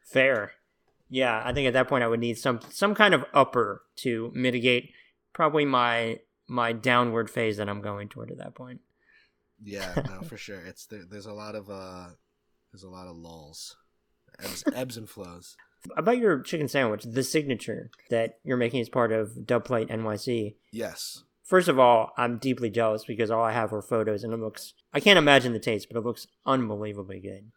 [0.06, 0.52] Fair.
[1.10, 4.32] Yeah, I think at that point I would need some some kind of upper to
[4.34, 4.92] mitigate
[5.34, 8.82] probably my my downward phase that I'm going toward at that point.
[9.64, 10.62] Yeah, no, for sure.
[10.66, 12.08] It's there, there's a lot of uh
[12.72, 13.76] there's a lot of lulls
[14.44, 15.56] ebbs, ebbs and flows.
[15.96, 20.56] About your chicken sandwich, the signature that you're making as part of Dub Plate NYC.
[20.72, 21.24] Yes.
[21.46, 24.74] First of all, I'm deeply jealous because all I have were photos and it looks
[24.92, 27.52] I can't imagine the taste, but it looks unbelievably good.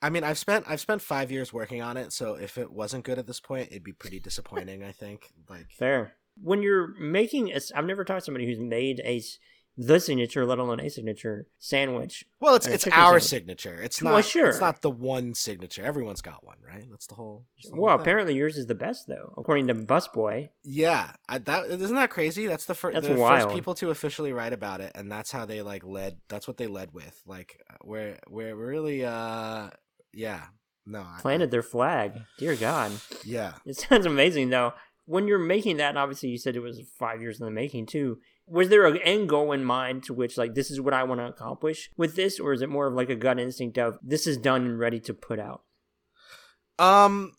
[0.00, 3.04] I mean, I've spent I've spent five years working on it, so if it wasn't
[3.04, 4.84] good at this point, it'd be pretty disappointing.
[4.84, 5.32] I think.
[5.48, 6.14] Like fair.
[6.40, 9.22] When you're making, a, I've never talked to somebody who's made a
[9.76, 12.24] the signature, let alone a signature sandwich.
[12.40, 13.22] Well, it's it's our sandwich.
[13.24, 13.80] signature.
[13.82, 14.12] It's not.
[14.12, 14.48] Well, sure.
[14.48, 15.84] It's not the one signature.
[15.84, 16.86] Everyone's got one, right?
[16.90, 17.46] That's the whole.
[17.64, 20.50] The well, apparently yours is the best, though, according to Busboy.
[20.62, 22.46] Yeah, I, that isn't that crazy.
[22.46, 23.44] That's the, fir- that's the wild.
[23.44, 26.18] first people to officially write about it, and that's how they like led.
[26.28, 27.20] That's what they led with.
[27.26, 29.70] Like we're we're really uh
[30.12, 30.42] yeah
[30.86, 32.20] no planted I, their flag.
[32.38, 32.92] Dear God.
[33.24, 33.54] Yeah.
[33.66, 34.74] It sounds amazing though.
[35.06, 38.18] When you're making that, obviously you said it was five years in the making too
[38.46, 41.20] was there an end goal in mind to which like this is what I want
[41.20, 44.26] to accomplish with this, or is it more of like a gut instinct of this
[44.26, 45.62] is done and ready to put out?
[46.78, 47.32] Um,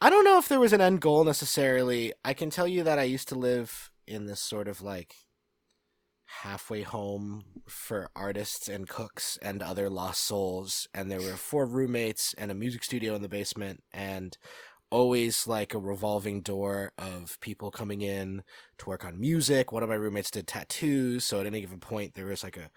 [0.00, 2.12] I don't know if there was an end goal necessarily.
[2.24, 5.14] I can tell you that I used to live in this sort of like
[6.42, 12.34] halfway home for artists and cooks and other lost souls and there were four roommates
[12.36, 14.36] and a music studio in the basement and
[14.90, 18.42] always like a revolving door of people coming in
[18.78, 19.72] to work on music.
[19.72, 22.70] One of my roommates did tattoos, so at any given point there was like a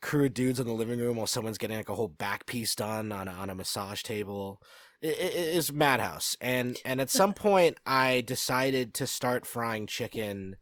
[0.00, 2.74] crew of dudes in the living room while someone's getting like a whole back piece
[2.74, 4.60] done on a, on a massage table.
[5.02, 10.56] It, it is madhouse, and and at some point I decided to start frying chicken,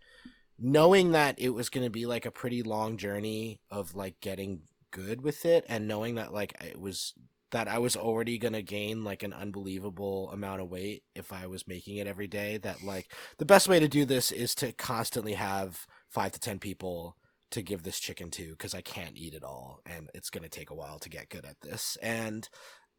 [0.58, 4.62] knowing that it was going to be like a pretty long journey of like getting
[4.90, 7.14] good with it, and knowing that like it was
[7.50, 11.66] that I was already gonna gain like an unbelievable amount of weight if I was
[11.66, 12.58] making it every day.
[12.58, 16.58] That like the best way to do this is to constantly have five to ten
[16.58, 17.16] people
[17.50, 20.70] to give this chicken to because I can't eat it all and it's gonna take
[20.70, 21.96] a while to get good at this.
[22.02, 22.48] And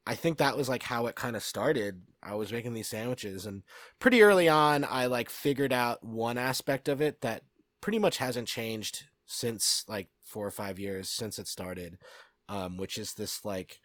[0.07, 2.01] I think that was like how it kind of started.
[2.23, 3.61] I was making these sandwiches and
[3.99, 7.43] pretty early on I like figured out one aspect of it that
[7.81, 11.99] pretty much hasn't changed since like four or five years since it started.
[12.47, 13.79] Um, which is this like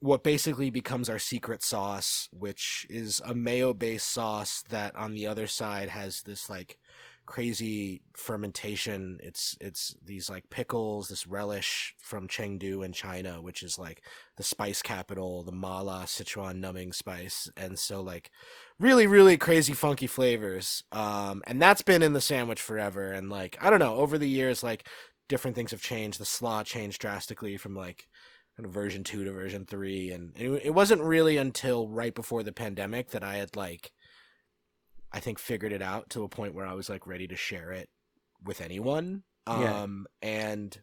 [0.00, 5.26] what basically becomes our secret sauce, which is a mayo based sauce that on the
[5.26, 6.78] other side has this like
[7.26, 9.18] crazy fermentation.
[9.22, 14.02] It's it's these like pickles, this relish from Chengdu in China, which is like
[14.36, 18.30] the spice capital, the mala Sichuan numbing spice, and so like
[18.78, 20.82] really really crazy funky flavors.
[20.92, 23.12] Um, and that's been in the sandwich forever.
[23.12, 24.88] And like I don't know, over the years, like
[25.28, 26.18] different things have changed.
[26.18, 28.08] The slaw changed drastically from like
[28.60, 32.42] kind of version two to version three, and it, it wasn't really until right before
[32.42, 33.90] the pandemic that I had like,
[35.10, 37.72] I think figured it out to a point where I was like ready to share
[37.72, 37.88] it
[38.44, 39.22] with anyone.
[39.48, 39.82] Yeah.
[39.82, 40.78] Um, and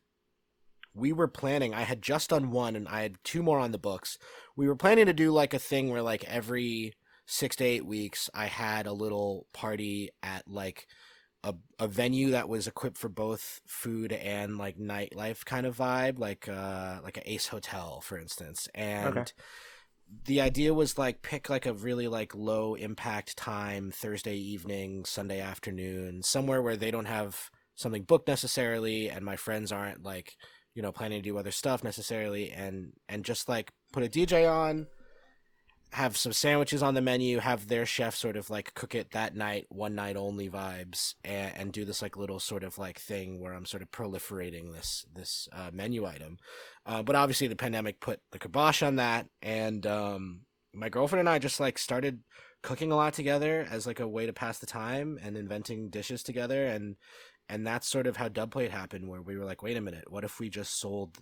[0.95, 1.75] we were planning.
[1.75, 4.17] I had just done one, and I had two more on the books.
[4.55, 6.93] We were planning to do like a thing where like every
[7.27, 10.87] six to eight weeks, I had a little party at like
[11.47, 16.19] a, a venue that was equipped for both food and like nightlife kind of vibe,
[16.19, 18.67] like uh like an Ace Hotel, for instance.
[18.75, 19.31] And okay.
[20.25, 25.39] the idea was like pick like a really like low impact time, Thursday evening, Sunday
[25.39, 30.35] afternoon, somewhere where they don't have something booked necessarily, and my friends aren't like
[30.75, 34.51] you know planning to do other stuff necessarily, and and just like put a DJ
[34.51, 34.87] on
[35.93, 39.35] have some sandwiches on the menu, have their chef sort of like cook it that
[39.35, 43.39] night, one night only vibes, and, and do this like little sort of like thing
[43.39, 46.37] where I'm sort of proliferating this this uh, menu item.
[46.85, 50.41] Uh, but obviously, the pandemic put the kibosh on that, and um,
[50.73, 52.19] my girlfriend and I just like started
[52.61, 56.21] cooking a lot together as like a way to pass the time and inventing dishes
[56.21, 56.97] together, and
[57.47, 60.11] and that's sort of how Dub Plate happened, where we were like, wait a minute,
[60.11, 61.17] what if we just sold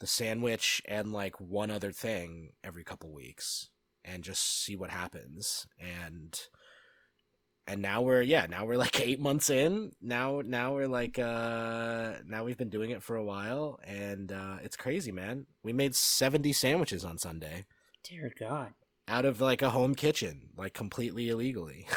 [0.00, 3.68] the sandwich and like one other thing every couple weeks
[4.04, 5.66] and just see what happens.
[5.78, 6.38] And
[7.66, 9.92] and now we're yeah now we're like eight months in.
[10.00, 13.80] Now now we're like uh now we've been doing it for a while.
[13.84, 15.46] And uh it's crazy man.
[15.62, 17.64] We made 70 sandwiches on sunday.
[18.02, 18.74] Dear god.
[19.06, 21.86] Out of like a home kitchen like completely illegally.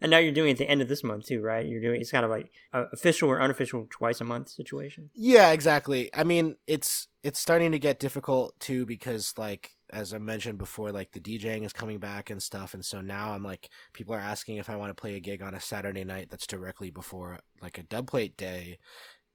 [0.00, 1.66] And now you're doing it at the end of this month too, right?
[1.66, 5.10] You're doing it's kind of like official or unofficial twice a month situation.
[5.14, 6.10] Yeah, exactly.
[6.14, 10.90] I mean, it's it's starting to get difficult too because like as I mentioned before,
[10.90, 14.18] like the DJing is coming back and stuff, and so now I'm like people are
[14.20, 17.38] asking if I want to play a gig on a Saturday night that's directly before
[17.62, 18.78] like a dub plate day,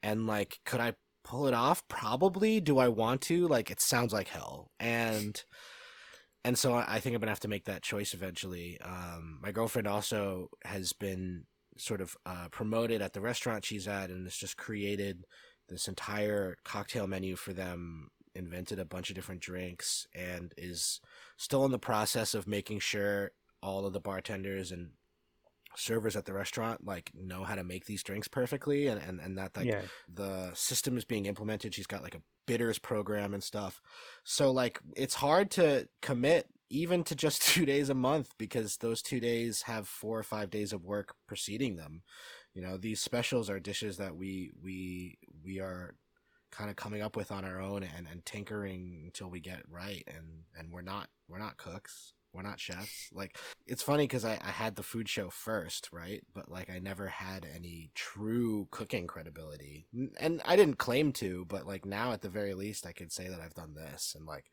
[0.03, 1.87] and like could I pull it off?
[1.87, 2.59] Probably.
[2.59, 3.47] Do I want to?
[3.47, 5.41] Like it sounds like hell, and
[6.43, 8.79] and so I think I'm gonna have to make that choice eventually.
[8.81, 11.45] Um, my girlfriend also has been
[11.77, 15.25] sort of uh, promoted at the restaurant she's at, and has just created
[15.69, 21.01] this entire cocktail menu for them invented a bunch of different drinks and is
[21.37, 24.91] still in the process of making sure all of the bartenders and
[25.75, 29.37] servers at the restaurant like know how to make these drinks perfectly and and, and
[29.37, 29.81] that like yeah.
[30.13, 31.73] the system is being implemented.
[31.73, 33.81] She's got like a bitters program and stuff.
[34.23, 39.01] So like it's hard to commit even to just two days a month because those
[39.01, 42.03] two days have four or five days of work preceding them.
[42.53, 45.95] You know these specials are dishes that we we we are
[46.51, 50.03] kind of coming up with on our own and, and tinkering until we get right.
[50.07, 52.13] And and we're not we're not cooks.
[52.33, 53.09] We're not chefs.
[53.11, 56.21] Like it's funny because I, I had the food show first right?
[56.33, 59.87] But like i never had any true cooking credibility.
[60.19, 63.27] And i didn't claim to but like now at the very least i could say
[63.27, 64.45] that i've done this and like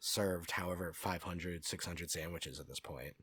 [0.00, 3.14] served however 500 600 sandwiches at this point.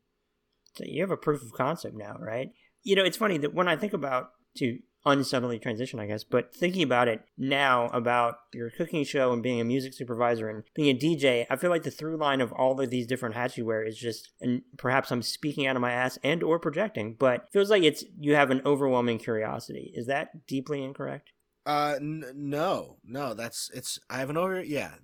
[0.74, 2.48] So you have a proof of concept now, right?
[2.82, 6.54] You know, it's funny that when I think about to unsubtly transition, I guess, but
[6.54, 10.94] thinking about it now about your cooking show and being a music supervisor and being
[10.94, 13.64] a DJ, I feel like the through line of all of these different hats you
[13.64, 17.48] wear is just, and perhaps I'm speaking out of my ass and or projecting, but
[17.52, 19.92] feels like it's you have an overwhelming curiosity.
[19.94, 21.32] Is that deeply incorrect?
[21.64, 23.98] Uh, n- no, no, that's it's.
[24.10, 24.62] I have an over.
[24.62, 24.94] Yeah,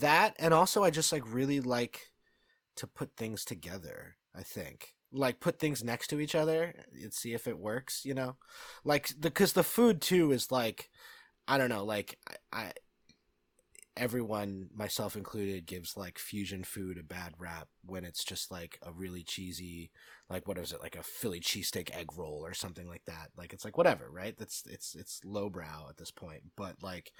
[0.00, 2.10] that and also I just like really like
[2.76, 4.16] to put things together.
[4.34, 8.04] I think like put things next to each other and see if it works.
[8.04, 8.36] You know,
[8.84, 10.90] like the because the food too is like
[11.46, 11.84] I don't know.
[11.84, 12.18] Like
[12.52, 12.72] I, I
[13.96, 18.92] everyone, myself included, gives like fusion food a bad rap when it's just like a
[18.92, 19.90] really cheesy,
[20.30, 23.28] like what is it, like a Philly cheesesteak egg roll or something like that.
[23.36, 24.36] Like it's like whatever, right?
[24.36, 27.12] That's it's it's lowbrow at this point, but like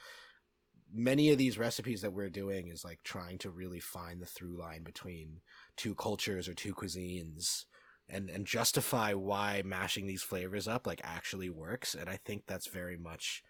[0.94, 4.58] many of these recipes that we're doing is like trying to really find the through
[4.58, 5.40] line between
[5.76, 7.64] two cultures or two cuisines
[8.08, 12.66] and and justify why mashing these flavors up like actually works and i think that's
[12.68, 13.42] very much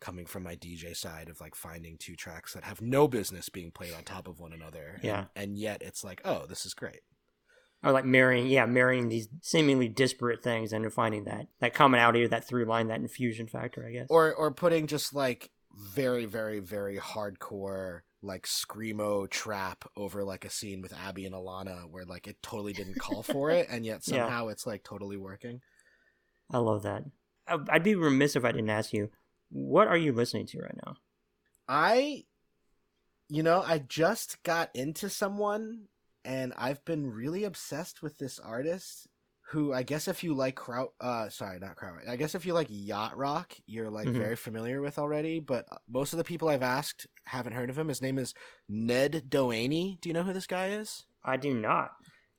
[0.00, 3.70] coming from my dj side of like finding two tracks that have no business being
[3.70, 5.26] played on top of one another Yeah.
[5.34, 7.00] and, and yet it's like oh this is great
[7.82, 12.28] Or like marrying, yeah, marrying these seemingly disparate things and finding that that commonality or
[12.28, 14.06] that through line, that infusion factor, I guess.
[14.10, 15.50] or or putting just like
[15.94, 21.88] very very very hardcore like screamo trap over like a scene with Abbi and Ilana
[21.90, 24.24] where like it totally didn't call for it and yet Yeah.
[24.24, 25.60] somehow it's like totally working.
[26.50, 27.04] I love that.
[27.46, 29.10] Uh, I'd be remiss if I didn't ask you,
[29.50, 30.96] what are you listening to right now?
[31.68, 32.24] I
[33.28, 35.88] you know, I just got into someone
[36.24, 39.06] and I've been really obsessed with this artist
[39.48, 42.02] who I guess if you like kraut uh sorry, not kraut.
[42.08, 44.14] I guess if you like yacht rock, you're like Mhm.
[44.14, 47.78] very familiar with already, but uh, most of the people I've asked haven't heard of
[47.78, 47.88] him.
[47.88, 48.34] His name is
[48.68, 50.00] Ned Doheny.
[50.00, 51.06] Do you know who this guy is?
[51.22, 51.92] I do not.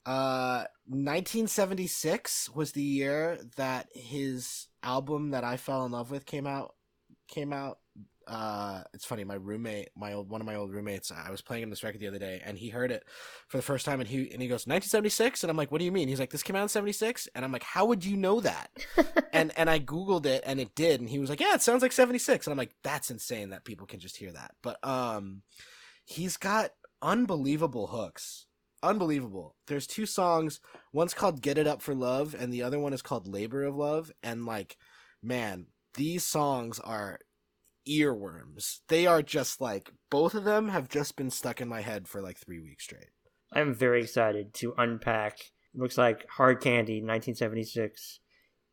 [0.06, 6.48] Uh 1976 was the year that his album that I fell in love with came
[6.48, 6.76] out
[7.28, 7.79] came out
[8.30, 11.63] uh it's funny my roommate my old one of my old roommates I was playing
[11.63, 13.04] him this record the other day and he heard it
[13.48, 15.86] for the first time and he and he goes 1976 and I'm like what do
[15.86, 16.08] you mean?
[16.08, 18.70] He's like this came out in 76 and I'm like how would you know that?
[19.32, 21.84] And and I googled it and it did and he was like yeah it sounds
[21.84, 24.52] like 76 and I'm like that's insane that people can just hear that.
[24.63, 25.44] But um
[26.06, 28.48] he's got unbelievable hooks.
[28.82, 29.56] Unbelievable.
[29.68, 30.60] There's two songs.
[30.94, 33.76] One's called get it up for love and the other one is called labor of
[33.76, 34.78] love and like
[35.22, 37.20] man these songs are
[37.89, 42.08] earworms they are just like both of them have just been stuck in my head
[42.08, 43.10] for like three weeks straight
[43.52, 45.39] I'm very excited to unpack.
[45.73, 48.19] Looks like Hard Candy, 1976,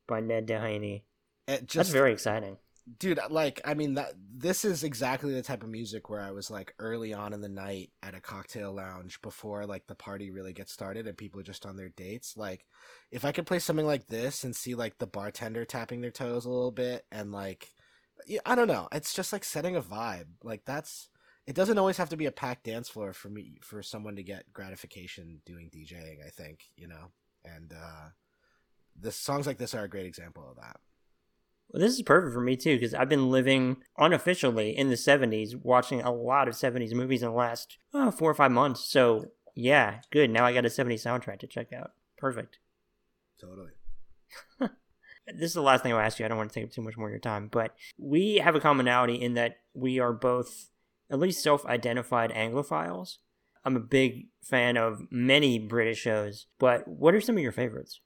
[0.06, 1.04] by Ned Doheny.
[1.48, 2.58] it just That's very exciting.
[2.98, 6.50] dude like i mean that this is exactly the type of music where i was
[6.50, 10.52] like early on in the night at a cocktail lounge before like the party really
[10.52, 12.64] gets started and people are just on their dates like
[13.10, 16.44] if i could play something like this and see like the bartender tapping their toes
[16.44, 17.72] a little bit and like
[18.44, 21.08] i don't know it's just like setting a vibe like that's
[21.46, 24.22] it doesn't always have to be a packed dance floor for me for someone to
[24.22, 27.10] get gratification doing djing i think you know
[27.44, 28.08] and uh
[28.98, 30.80] the songs like this are a great example of that
[31.68, 35.54] Well, this is perfect for me too because I've been living unofficially in the 70s,
[35.62, 38.84] watching a lot of 70s movies in the last oh, four or five months.
[38.84, 40.30] So, yeah, good.
[40.30, 41.90] Now I got a 70s soundtrack to check out.
[42.16, 42.58] Perfect.
[43.40, 43.72] totally
[45.26, 46.24] This is the last thing I'll ask you.
[46.24, 48.54] I don't want to take up too much more of your time, but we have
[48.54, 50.70] a commonality in that we are both
[51.10, 53.16] at least self identified Anglophiles.
[53.64, 58.00] I'm a big fan of many British shows, but what are some of your favorites?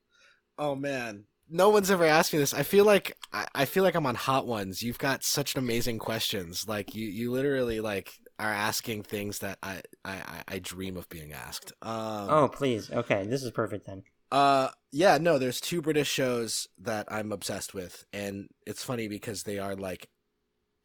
[0.59, 2.55] Oh man, no one's ever asked me this.
[2.55, 4.83] I feel like I, feel like I'm on Hot Ones.
[4.83, 6.67] You've got such amazing questions.
[6.67, 11.09] Like you, you literally like are asking things that I, I, I- I dream of
[11.11, 11.73] being asked.
[11.83, 12.91] Um, Oh, please.
[12.91, 14.03] Okay, this is perfect then.
[14.31, 15.39] Uh, yeah, no.
[15.39, 20.09] There's two British shows that I'm obsessed with, and it's funny because they are like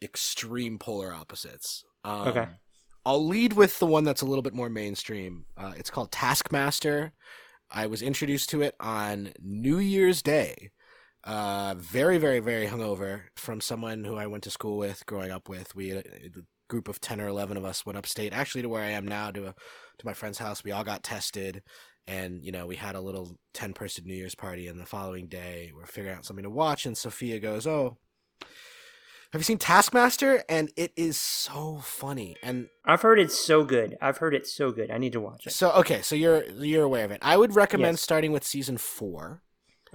[0.02, 1.84] extreme polar opposites.
[2.04, 2.48] Um, Okay.
[3.08, 5.46] I'll lead with the one that's a little bit more mainstream.
[5.56, 7.14] Uh, it's called Taskmaster.
[7.70, 10.72] I was introduced to it on New Year's Day.
[11.24, 15.50] Uh, very, very, very hungover from someone who I went to school with, growing up
[15.50, 15.76] with.
[15.76, 16.04] We, a
[16.68, 19.30] group of ten or eleven of us, went upstate, actually to where I am now,
[19.32, 19.54] to a,
[20.00, 20.64] to my friend's house.
[20.64, 21.62] We all got tested,
[22.08, 24.68] and you know we had a little ten person New Year's party.
[24.68, 27.98] And the following day, we're figuring out something to watch, and Sophia goes, "Oh,
[29.32, 30.44] have you seen Taskmaster?
[30.48, 32.38] And it is so funny.
[32.42, 33.98] And I've heard it's so good.
[34.02, 34.90] I've heard it's so good.
[34.92, 35.52] I need to watch it.
[35.52, 37.20] so okay, so you're you're aware of it.
[37.22, 38.02] I would recommend Yes.
[38.02, 39.42] starting with season four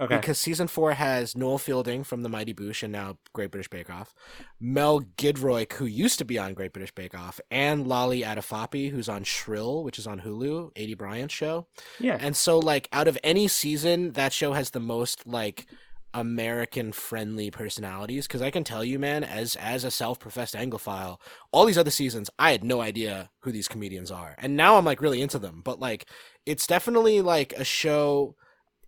[0.01, 0.17] Okay.
[0.17, 3.89] because season four has Noel Fielding from the Mighty Boosh and now Great British Bake
[3.89, 4.13] Off,
[4.59, 9.07] Mel Giedroyc who used to be on Great British Bake Off, and Lolly Adefope who's
[9.07, 11.67] on Shrill, which is on Hulu, Aidy Bryant show.
[11.99, 12.17] yeah.
[12.19, 15.67] And so like out of any season, that show has the most like
[16.13, 21.19] American friendly personalities because I can tell you, man, as as a self professed Anglophile,
[21.51, 24.85] all these other seasons, I had no idea who these comedians are, and now I'm
[24.85, 25.61] like really into them.
[25.63, 26.07] But like,
[26.45, 28.35] it's definitely like a show.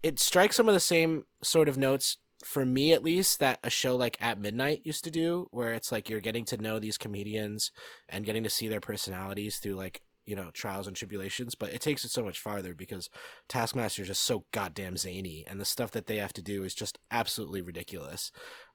[0.03, 3.69] It strikes some of the same sort of notes for me, at least, that a
[3.69, 6.97] show like At Midnight used to do, where it's like you're getting to know these
[6.97, 7.71] comedians
[8.09, 11.55] and getting to see their personalities through like you know trials and tribulations.
[11.55, 13.09] But it takes it so much farther because
[13.47, 16.75] Taskmaster is just so goddamn zany, and the stuff that they have to do is
[16.75, 18.31] just absolutely ridiculous.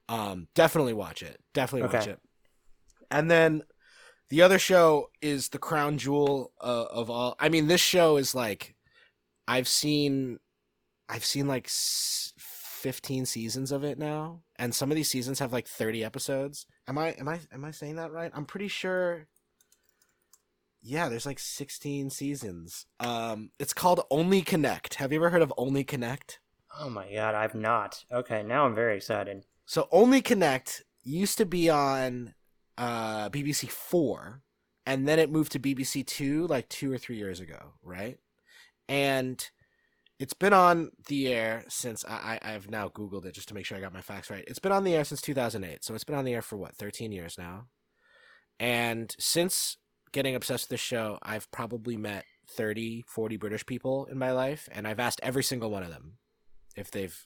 [0.07, 1.39] Um, definitely watch it.
[1.53, 2.19] Definitely watch it.
[3.11, 3.63] And then
[4.29, 7.35] the other show is the crown jewel uh, of all.
[7.39, 8.75] I mean, this show is like
[9.47, 10.39] I've seen,
[11.09, 15.67] I've seen like fifteen seasons of it now, and some of these seasons have like
[15.67, 16.65] thirty episodes.
[16.87, 18.31] Am I am I am I saying that right?
[18.33, 19.27] I'm pretty sure.
[20.81, 22.85] Yeah, there's like 16 seasons.
[23.01, 24.93] Um, it's called Only Connect.
[24.95, 26.39] Have you ever heard of Only Connect?
[26.79, 28.05] oh my god, I've not.
[28.09, 29.43] Okay, now I'm very excited.
[29.65, 32.33] So Only Connect used to be on
[32.77, 34.41] uh, BBC Four,
[34.85, 38.17] and then it moved to BBC Two like two or three years ago, right?
[38.87, 39.45] And
[40.19, 43.65] it's been on the air since I, I I've now Googled it just to make
[43.65, 44.43] sure I got my facts right.
[44.47, 46.75] It's been on the air since 2008, so it's been on the air for what
[46.75, 47.67] 13 years now.
[48.59, 49.77] And since
[50.11, 54.67] getting obsessed with this show, I've probably met 30, 40 British people in my life,
[54.71, 56.17] and I've asked every single one of them
[56.75, 57.17] if they've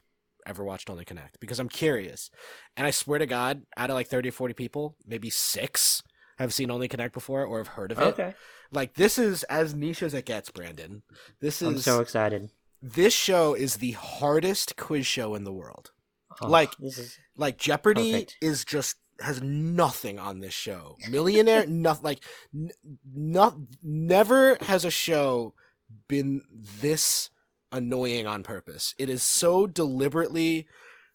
[0.45, 2.29] ever watched Only Connect because I'm curious.
[2.77, 6.03] And I swear to God, out of like 30 or 40 people, maybe six
[6.37, 8.03] have seen Only Connect before or have heard of it.
[8.03, 8.35] Okay.
[8.71, 11.03] Like this is as niche as it gets, Brandon.
[11.39, 12.49] This is I'm so excited.
[12.85, 15.91] This show is the hardest quiz show in the world.
[16.41, 18.37] Oh, Like- is Like Jeopardy Perfect.
[18.41, 20.97] is just has nothing on this show.
[21.09, 22.03] Millionaire, nothing.
[22.03, 22.23] Like,
[22.53, 22.71] n-
[23.15, 25.53] not never has a show
[26.09, 26.41] been
[26.81, 27.29] this
[27.71, 28.93] annoying on purpose.
[28.97, 30.67] It is so deliberately.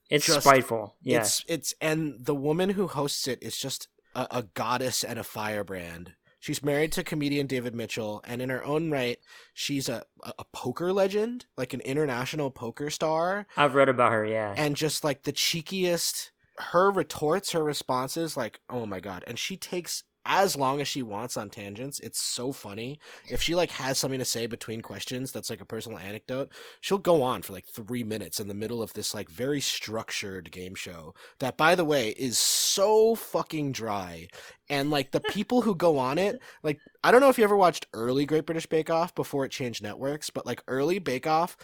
[0.08, 0.96] it's just- spiteful.
[1.02, 1.20] Yeah.
[1.20, 5.24] It's it's and the woman who hosts it is just a, a goddess and a
[5.24, 6.14] firebrand.
[6.40, 9.18] She's married to comedian David Mitchell, and in her own right,
[9.54, 14.24] she's a, a poker legend, like an international poker star I've read about her.
[14.24, 14.54] Yeah.
[14.56, 19.56] and just like the cheekiest her retorts her responses like oh my god and she
[19.56, 22.98] takes as long as she wants on tangents it's so funny.
[23.28, 26.50] If she like has something to say between questions that's like a personal anecdote
[26.80, 30.50] she'll go on for like three minutes in the middle of this like very structured
[30.50, 34.28] game show that by the way is so fucking dry.
[34.70, 37.56] And like the people who go on it like i don't know if you ever
[37.56, 41.56] watched early great british bake off before it changed networks but like early bake off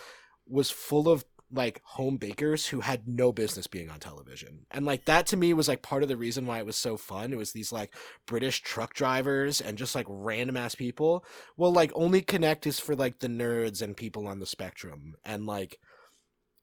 [0.47, 1.25] was full of
[1.55, 4.67] like home bakers who had no business being on television.
[4.71, 6.97] And like that to me was like part of the reason why it was so
[6.97, 7.33] fun.
[7.33, 7.95] It was these like
[8.27, 11.25] British truck drivers and just like random ass people.
[11.57, 15.15] Well, like only connect is for like the nerds and people on the spectrum.
[15.25, 15.79] And like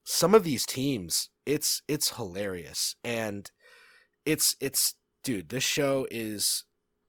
[0.04, 2.96] some of these teams, it's it's hilarious.
[3.04, 3.50] And
[4.26, 6.66] it's it's dude, this show is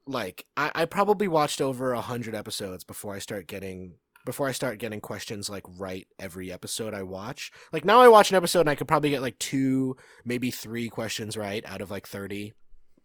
[0.06, 3.94] like I, I probably watched over a hundred episodes before I start getting
[4.24, 7.50] before I start getting questions like right every episode I watch.
[7.72, 10.88] Like now I watch an episode and I could probably get like two, maybe three
[10.88, 12.52] questions right out of like 30.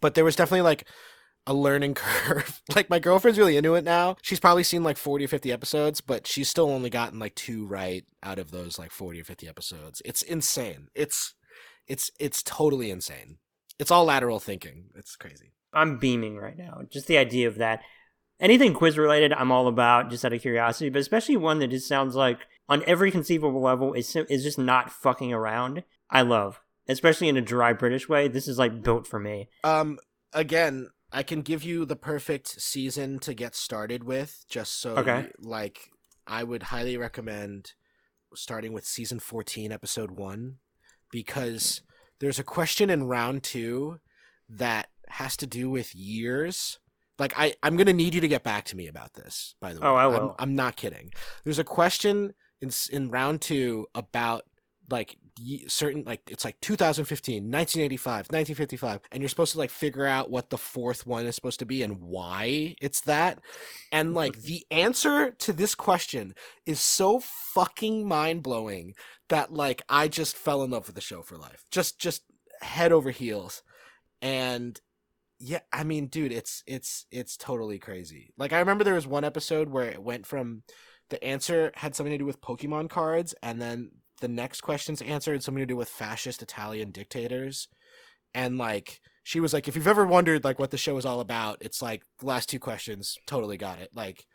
[0.01, 0.87] But there was definitely like
[1.47, 2.61] a learning curve.
[2.75, 4.17] like my girlfriend's really into it now.
[4.21, 7.65] She's probably seen like 40 or 50 episodes, but she's still only gotten like two
[7.65, 10.01] right out of those like 40 or 50 episodes.
[10.05, 10.89] It's insane.
[10.93, 11.33] It's
[11.87, 13.37] it's it's totally insane.
[13.79, 14.89] It's all lateral thinking.
[14.95, 15.53] It's crazy.
[15.73, 16.81] I'm beaming right now.
[16.89, 17.81] Just the idea of that.
[18.39, 20.89] Anything quiz related, I'm all about, just out of curiosity.
[20.89, 24.91] But especially one that just sounds like, on every conceivable level, is is just not
[24.91, 25.83] fucking around.
[26.09, 28.27] I love, especially in a dry British way.
[28.27, 29.49] This is like built for me.
[29.63, 29.97] Um,
[30.33, 35.27] again, I can give you the perfect season to get started with, just so Okay.
[35.39, 35.89] like
[36.27, 37.73] I would highly recommend
[38.35, 40.57] starting with season 14, episode 1
[41.11, 41.81] because
[42.19, 43.99] there's a question in round 2
[44.49, 46.79] that has to do with years
[47.19, 49.55] Like I, I'm gonna need you to get back to me about this.
[49.59, 50.35] By the oh, way, Oh, I I'm- will.
[50.39, 51.11] I'm, not kidding.
[51.43, 54.43] There's a question in in round two about
[54.89, 55.17] like
[55.67, 60.49] certain like it's like 2015 1985 1955 and you're supposed to like figure out what
[60.49, 63.39] the fourth one is supposed to be and why it's that
[63.91, 64.47] and like mm-hmm.
[64.47, 66.33] the answer to this question
[66.65, 68.95] is so fucking mind-blowing
[69.29, 72.23] that like i just fell in love with the show for life just just
[72.61, 73.61] head over heels
[74.21, 74.81] and
[75.39, 78.33] yeah i mean dude it's it's it's totally crazy.
[78.37, 80.63] Like i remember there was one episode where it went from
[81.09, 85.31] the answer had something to do with pokemon cards and then the next question's answer
[85.31, 87.67] had something to do with fascist italian dictators.
[88.33, 91.19] And like she was like if you've ever wondered like what the show is all
[91.19, 93.89] about it's like the last two questions totally got it.
[93.93, 94.25] Like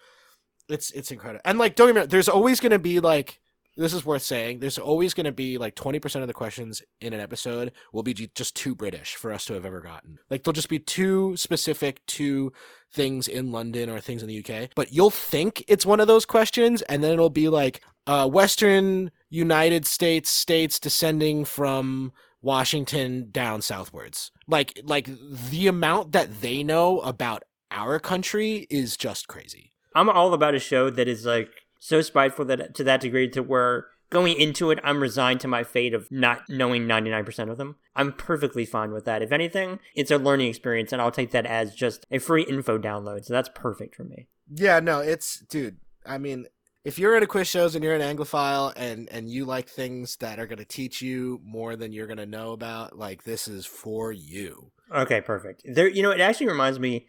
[0.68, 3.40] it's it's incredible and like don't get me wrong there's always going to be like
[3.76, 7.12] this is worth saying there's always going to be like 20% of the questions in
[7.12, 10.18] an episode will be just too british for us to have ever gotten.
[10.30, 12.52] Like they'll just be too specific to
[12.92, 16.26] things in london or things in the uk but you'll think it's one of those
[16.26, 22.12] questions and then it'll be like uh, western united states states descending from
[22.42, 24.30] washington down southwards.
[24.46, 25.08] Like like
[25.50, 29.72] the amount that they know about our country is just crazy.
[29.94, 31.50] I'm all about a show that is like
[31.82, 35.64] so spiteful that to that degree to where going into it, I'm resigned to my
[35.64, 37.74] fate of not knowing 99% of them.
[37.96, 39.20] I'm perfectly fine with that.
[39.20, 42.78] If anything, it's a learning experience, and I'll take that as just a free info
[42.78, 43.24] download.
[43.24, 44.28] So that's perfect for me.
[44.48, 45.78] Yeah, no, it's dude.
[46.06, 46.46] I mean,
[46.84, 50.38] if you're into quiz shows and you're an Anglophile and and you like things that
[50.38, 53.66] are going to teach you more than you're going to know about, like this is
[53.66, 54.70] for you.
[54.94, 55.62] Okay, perfect.
[55.64, 57.06] There, you know, it actually reminds me.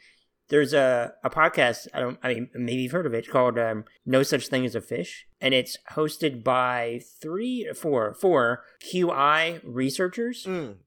[0.49, 1.87] There's a, a podcast.
[1.93, 2.19] I don't.
[2.21, 5.25] I mean, maybe you've heard of it called um, "No Such Thing as a Fish,"
[5.41, 10.45] and it's hosted by three, four, four QI researchers.
[10.45, 10.77] Mm.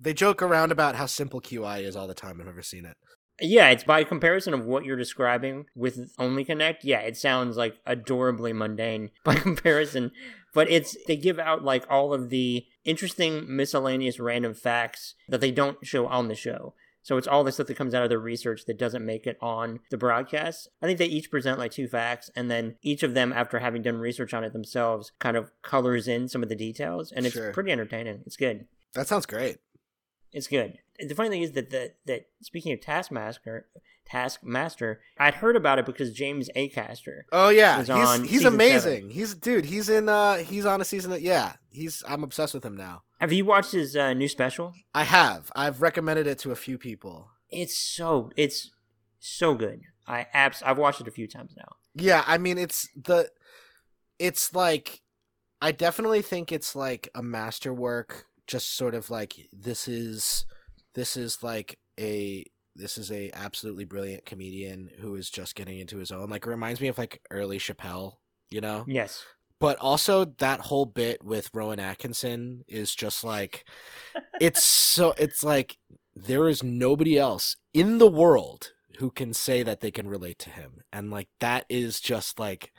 [0.00, 2.40] They joke around about how simple QI is all the time.
[2.40, 2.96] I've never seen it.
[3.40, 6.84] Yeah, it's by comparison of what you're describing with Only Connect.
[6.84, 10.12] Yeah, it sounds like adorably mundane by comparison,
[10.54, 15.50] but it's they give out like all of the interesting miscellaneous random facts that they
[15.50, 16.74] don't show on the show.
[17.02, 19.38] So it's all the stuff that comes out of their research that doesn't make it
[19.40, 20.68] on the broadcast.
[20.82, 23.82] I think they each present like two facts, and then each of them, after having
[23.82, 27.34] done research on it themselves, kind of colors in some of the details, and it's
[27.34, 27.52] Sure.
[27.52, 28.22] pretty entertaining.
[28.26, 28.66] It's good.
[28.94, 29.58] That sounds great.
[30.32, 30.78] It's good.
[30.98, 33.66] The funny thing is that the, that speaking of Taskmaster,
[34.10, 37.22] Taskmaster, I'd heard about it because James Acaster.
[37.30, 39.10] Oh yeah, he's he's amazing.
[39.10, 39.66] He's dude.
[39.66, 40.08] He's in.
[40.08, 41.54] uh He's on a season that yeah.
[41.70, 42.02] He's.
[42.08, 43.02] I'm obsessed with him now.
[43.20, 44.72] Have you watched his uh, new special?
[44.94, 45.52] I have.
[45.54, 47.30] I've recommended it to a few people.
[47.50, 48.70] It's so it's
[49.20, 49.82] so good.
[50.06, 51.76] I abs I've watched it a few times now.
[51.94, 53.30] Yeah, I mean it's the
[54.18, 55.02] it's like
[55.62, 60.46] I definitely think it's like a masterwork just sort of like this is
[60.94, 62.44] this is like a
[62.80, 66.50] this is a absolutely brilliant comedian who is just getting into his own like it
[66.50, 68.14] reminds me of like early Chappelle,
[68.50, 68.84] you know?
[68.88, 69.24] Yes.
[69.58, 73.64] But also that whole bit with Rowan Atkinson is just like
[74.40, 75.76] it's so it's like
[76.16, 80.50] there is nobody else in the world who can say that they can relate to
[80.50, 82.72] him and like that is just like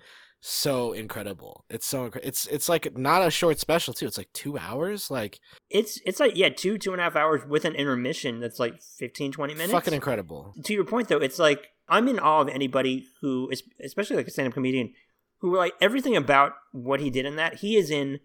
[0.44, 4.34] so incredible it's so incre- it's it's like not a short special too it's like
[4.34, 5.40] two hours like
[5.70, 8.82] It's it's like yeah, two, two and a half hours with an intermission that's like
[8.82, 9.72] 15, 20 minutes.
[9.72, 13.62] fucking incredible to your point though, it's like I'm in awe of anybody who, es-
[13.84, 14.94] especially like a stand-up comedian,
[15.42, 18.20] who like everything about what he did in that, he is in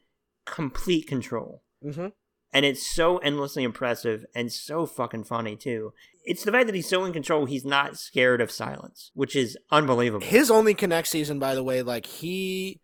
[0.47, 2.09] complete control, mm-hmm.
[2.57, 5.93] And it's so endlessly impressive and so fucking funny too.
[6.25, 9.59] It's the fact that he's so in control, he's not scared of silence, which is
[9.71, 10.27] unbelievable.
[10.27, 12.81] his only connect season by the way like he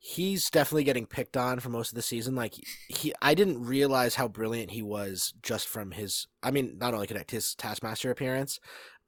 [0.00, 2.54] he's definitely getting picked on for most of the season like
[2.88, 7.06] he i didn't realize how brilliant he was just from his i mean not only
[7.06, 8.58] connect his taskmaster appearance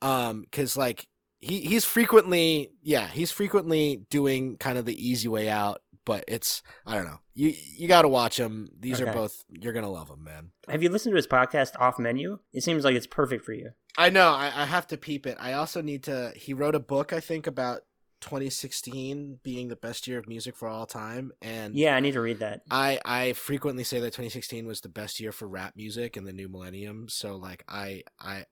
[0.03, 1.09] um because like
[1.41, 6.62] he he's frequently yeah he's frequently doing kind of the easy way out but it's
[6.86, 10.22] i don't know you you gotta watch him these are both you're gonna love them
[10.24, 12.38] man Have you listened to his podcast Off Menu?
[12.52, 13.70] It seems like it's perfect for you.
[13.96, 14.30] I know.
[14.30, 15.36] I, I have to peep it.
[15.38, 16.32] I also need to.
[16.34, 17.82] He wrote a book, I think, about
[18.22, 22.20] 2016 being the best year of music for all time, and Yeah, I need to
[22.20, 22.62] read that.
[22.70, 26.32] I I frequently say that 2016 was the best year for rap music in the
[26.32, 27.09] new millennium.
[27.09, 28.46] So like I I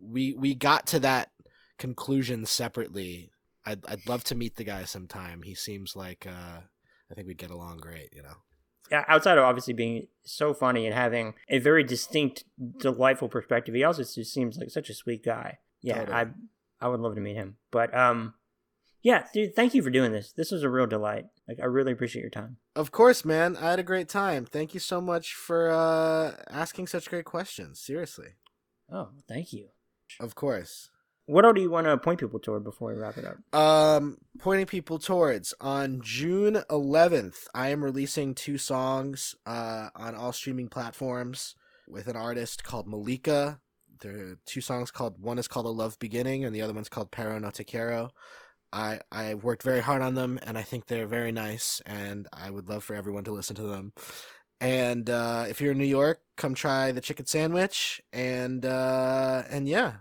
[0.00, 1.30] we we got to that
[1.78, 3.30] conclusion separately.
[3.64, 5.42] I'd I'd love to meet the guy sometime.
[5.42, 6.62] He seems like uh
[7.12, 8.12] I think we'd get along great.
[8.16, 8.34] You know.
[8.90, 12.44] Yeah, outside of obviously being so funny and having a very distinct,
[12.78, 15.58] delightful perspective, he also just seems like such a sweet guy.
[15.80, 16.16] Yeah, Totally.
[16.16, 16.26] I
[16.80, 17.56] I would love to meet him.
[17.70, 18.34] But um,
[19.02, 20.32] yeah, dude, thank you for doing this.
[20.32, 21.26] This was a real delight.
[21.48, 22.58] Like, I really appreciate your time.
[22.76, 23.56] Of course, man.
[23.56, 24.44] I had a great time.
[24.44, 27.80] Thank you so much for uh asking such great questions.
[27.80, 28.34] Seriously.
[28.90, 29.68] Oh, thank you.
[30.20, 30.90] Of course.
[31.32, 33.58] What all do you want to point people toward before we wrap it up?
[33.58, 40.32] Um, pointing people towards on June 11th, I am releasing two songs uh, on all
[40.32, 41.54] streaming platforms
[41.88, 43.60] with an artist called Malika.
[44.02, 46.90] There are two songs called one is called A Love Beginning and the other one's
[46.90, 48.10] called Pero No Te Quiero.
[48.70, 52.50] I I worked very hard on them and I think they're very nice and I
[52.50, 53.94] would love for everyone to listen to them.
[54.60, 59.66] And uh, if you're in New York, come try the chicken sandwich and uh, and
[59.66, 59.94] yeah,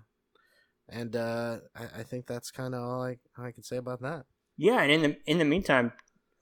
[0.91, 4.25] and uh, I, I think that's kind of all I I can say about that.
[4.57, 5.93] Yeah, and in the in the meantime,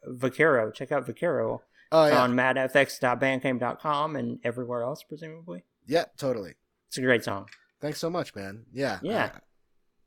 [0.03, 5.63] Vaquero, check out Vaquero Oh yeah, on madfx.bandcamp.com and everywhere else, presumably.
[5.87, 6.53] yeah, totally.
[6.87, 7.47] It's a great song.
[7.81, 8.65] Thanks so much, man.
[8.73, 9.31] Yeah, Yeah.
[9.33, 9.39] I-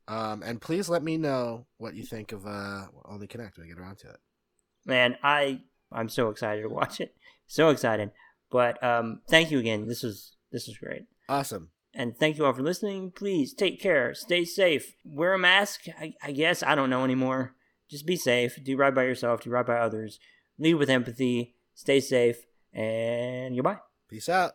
[0.05, 3.69] um, and please let me know what you think of uh, Only Connect when I
[3.69, 4.17] get around to it.
[4.85, 5.61] Man, I
[5.93, 7.15] I'm so excited to watch it.
[7.47, 8.11] So excited.
[8.51, 9.87] But um, thank you again.
[9.87, 11.03] This was this was great.
[11.29, 11.69] Awesome.
[11.93, 13.11] And thank you all for listening.
[13.11, 14.13] Please take care.
[14.15, 14.95] Stay safe.
[15.05, 15.81] Wear a mask.
[15.99, 17.55] I, I guess I don't know anymore.
[17.89, 18.57] Just be safe.
[18.63, 19.41] Do right by yourself.
[19.41, 20.19] Do right by others.
[20.57, 21.55] Lead with empathy.
[21.75, 22.37] Stay safe.
[22.73, 23.77] And goodbye.
[24.09, 24.53] Peace out.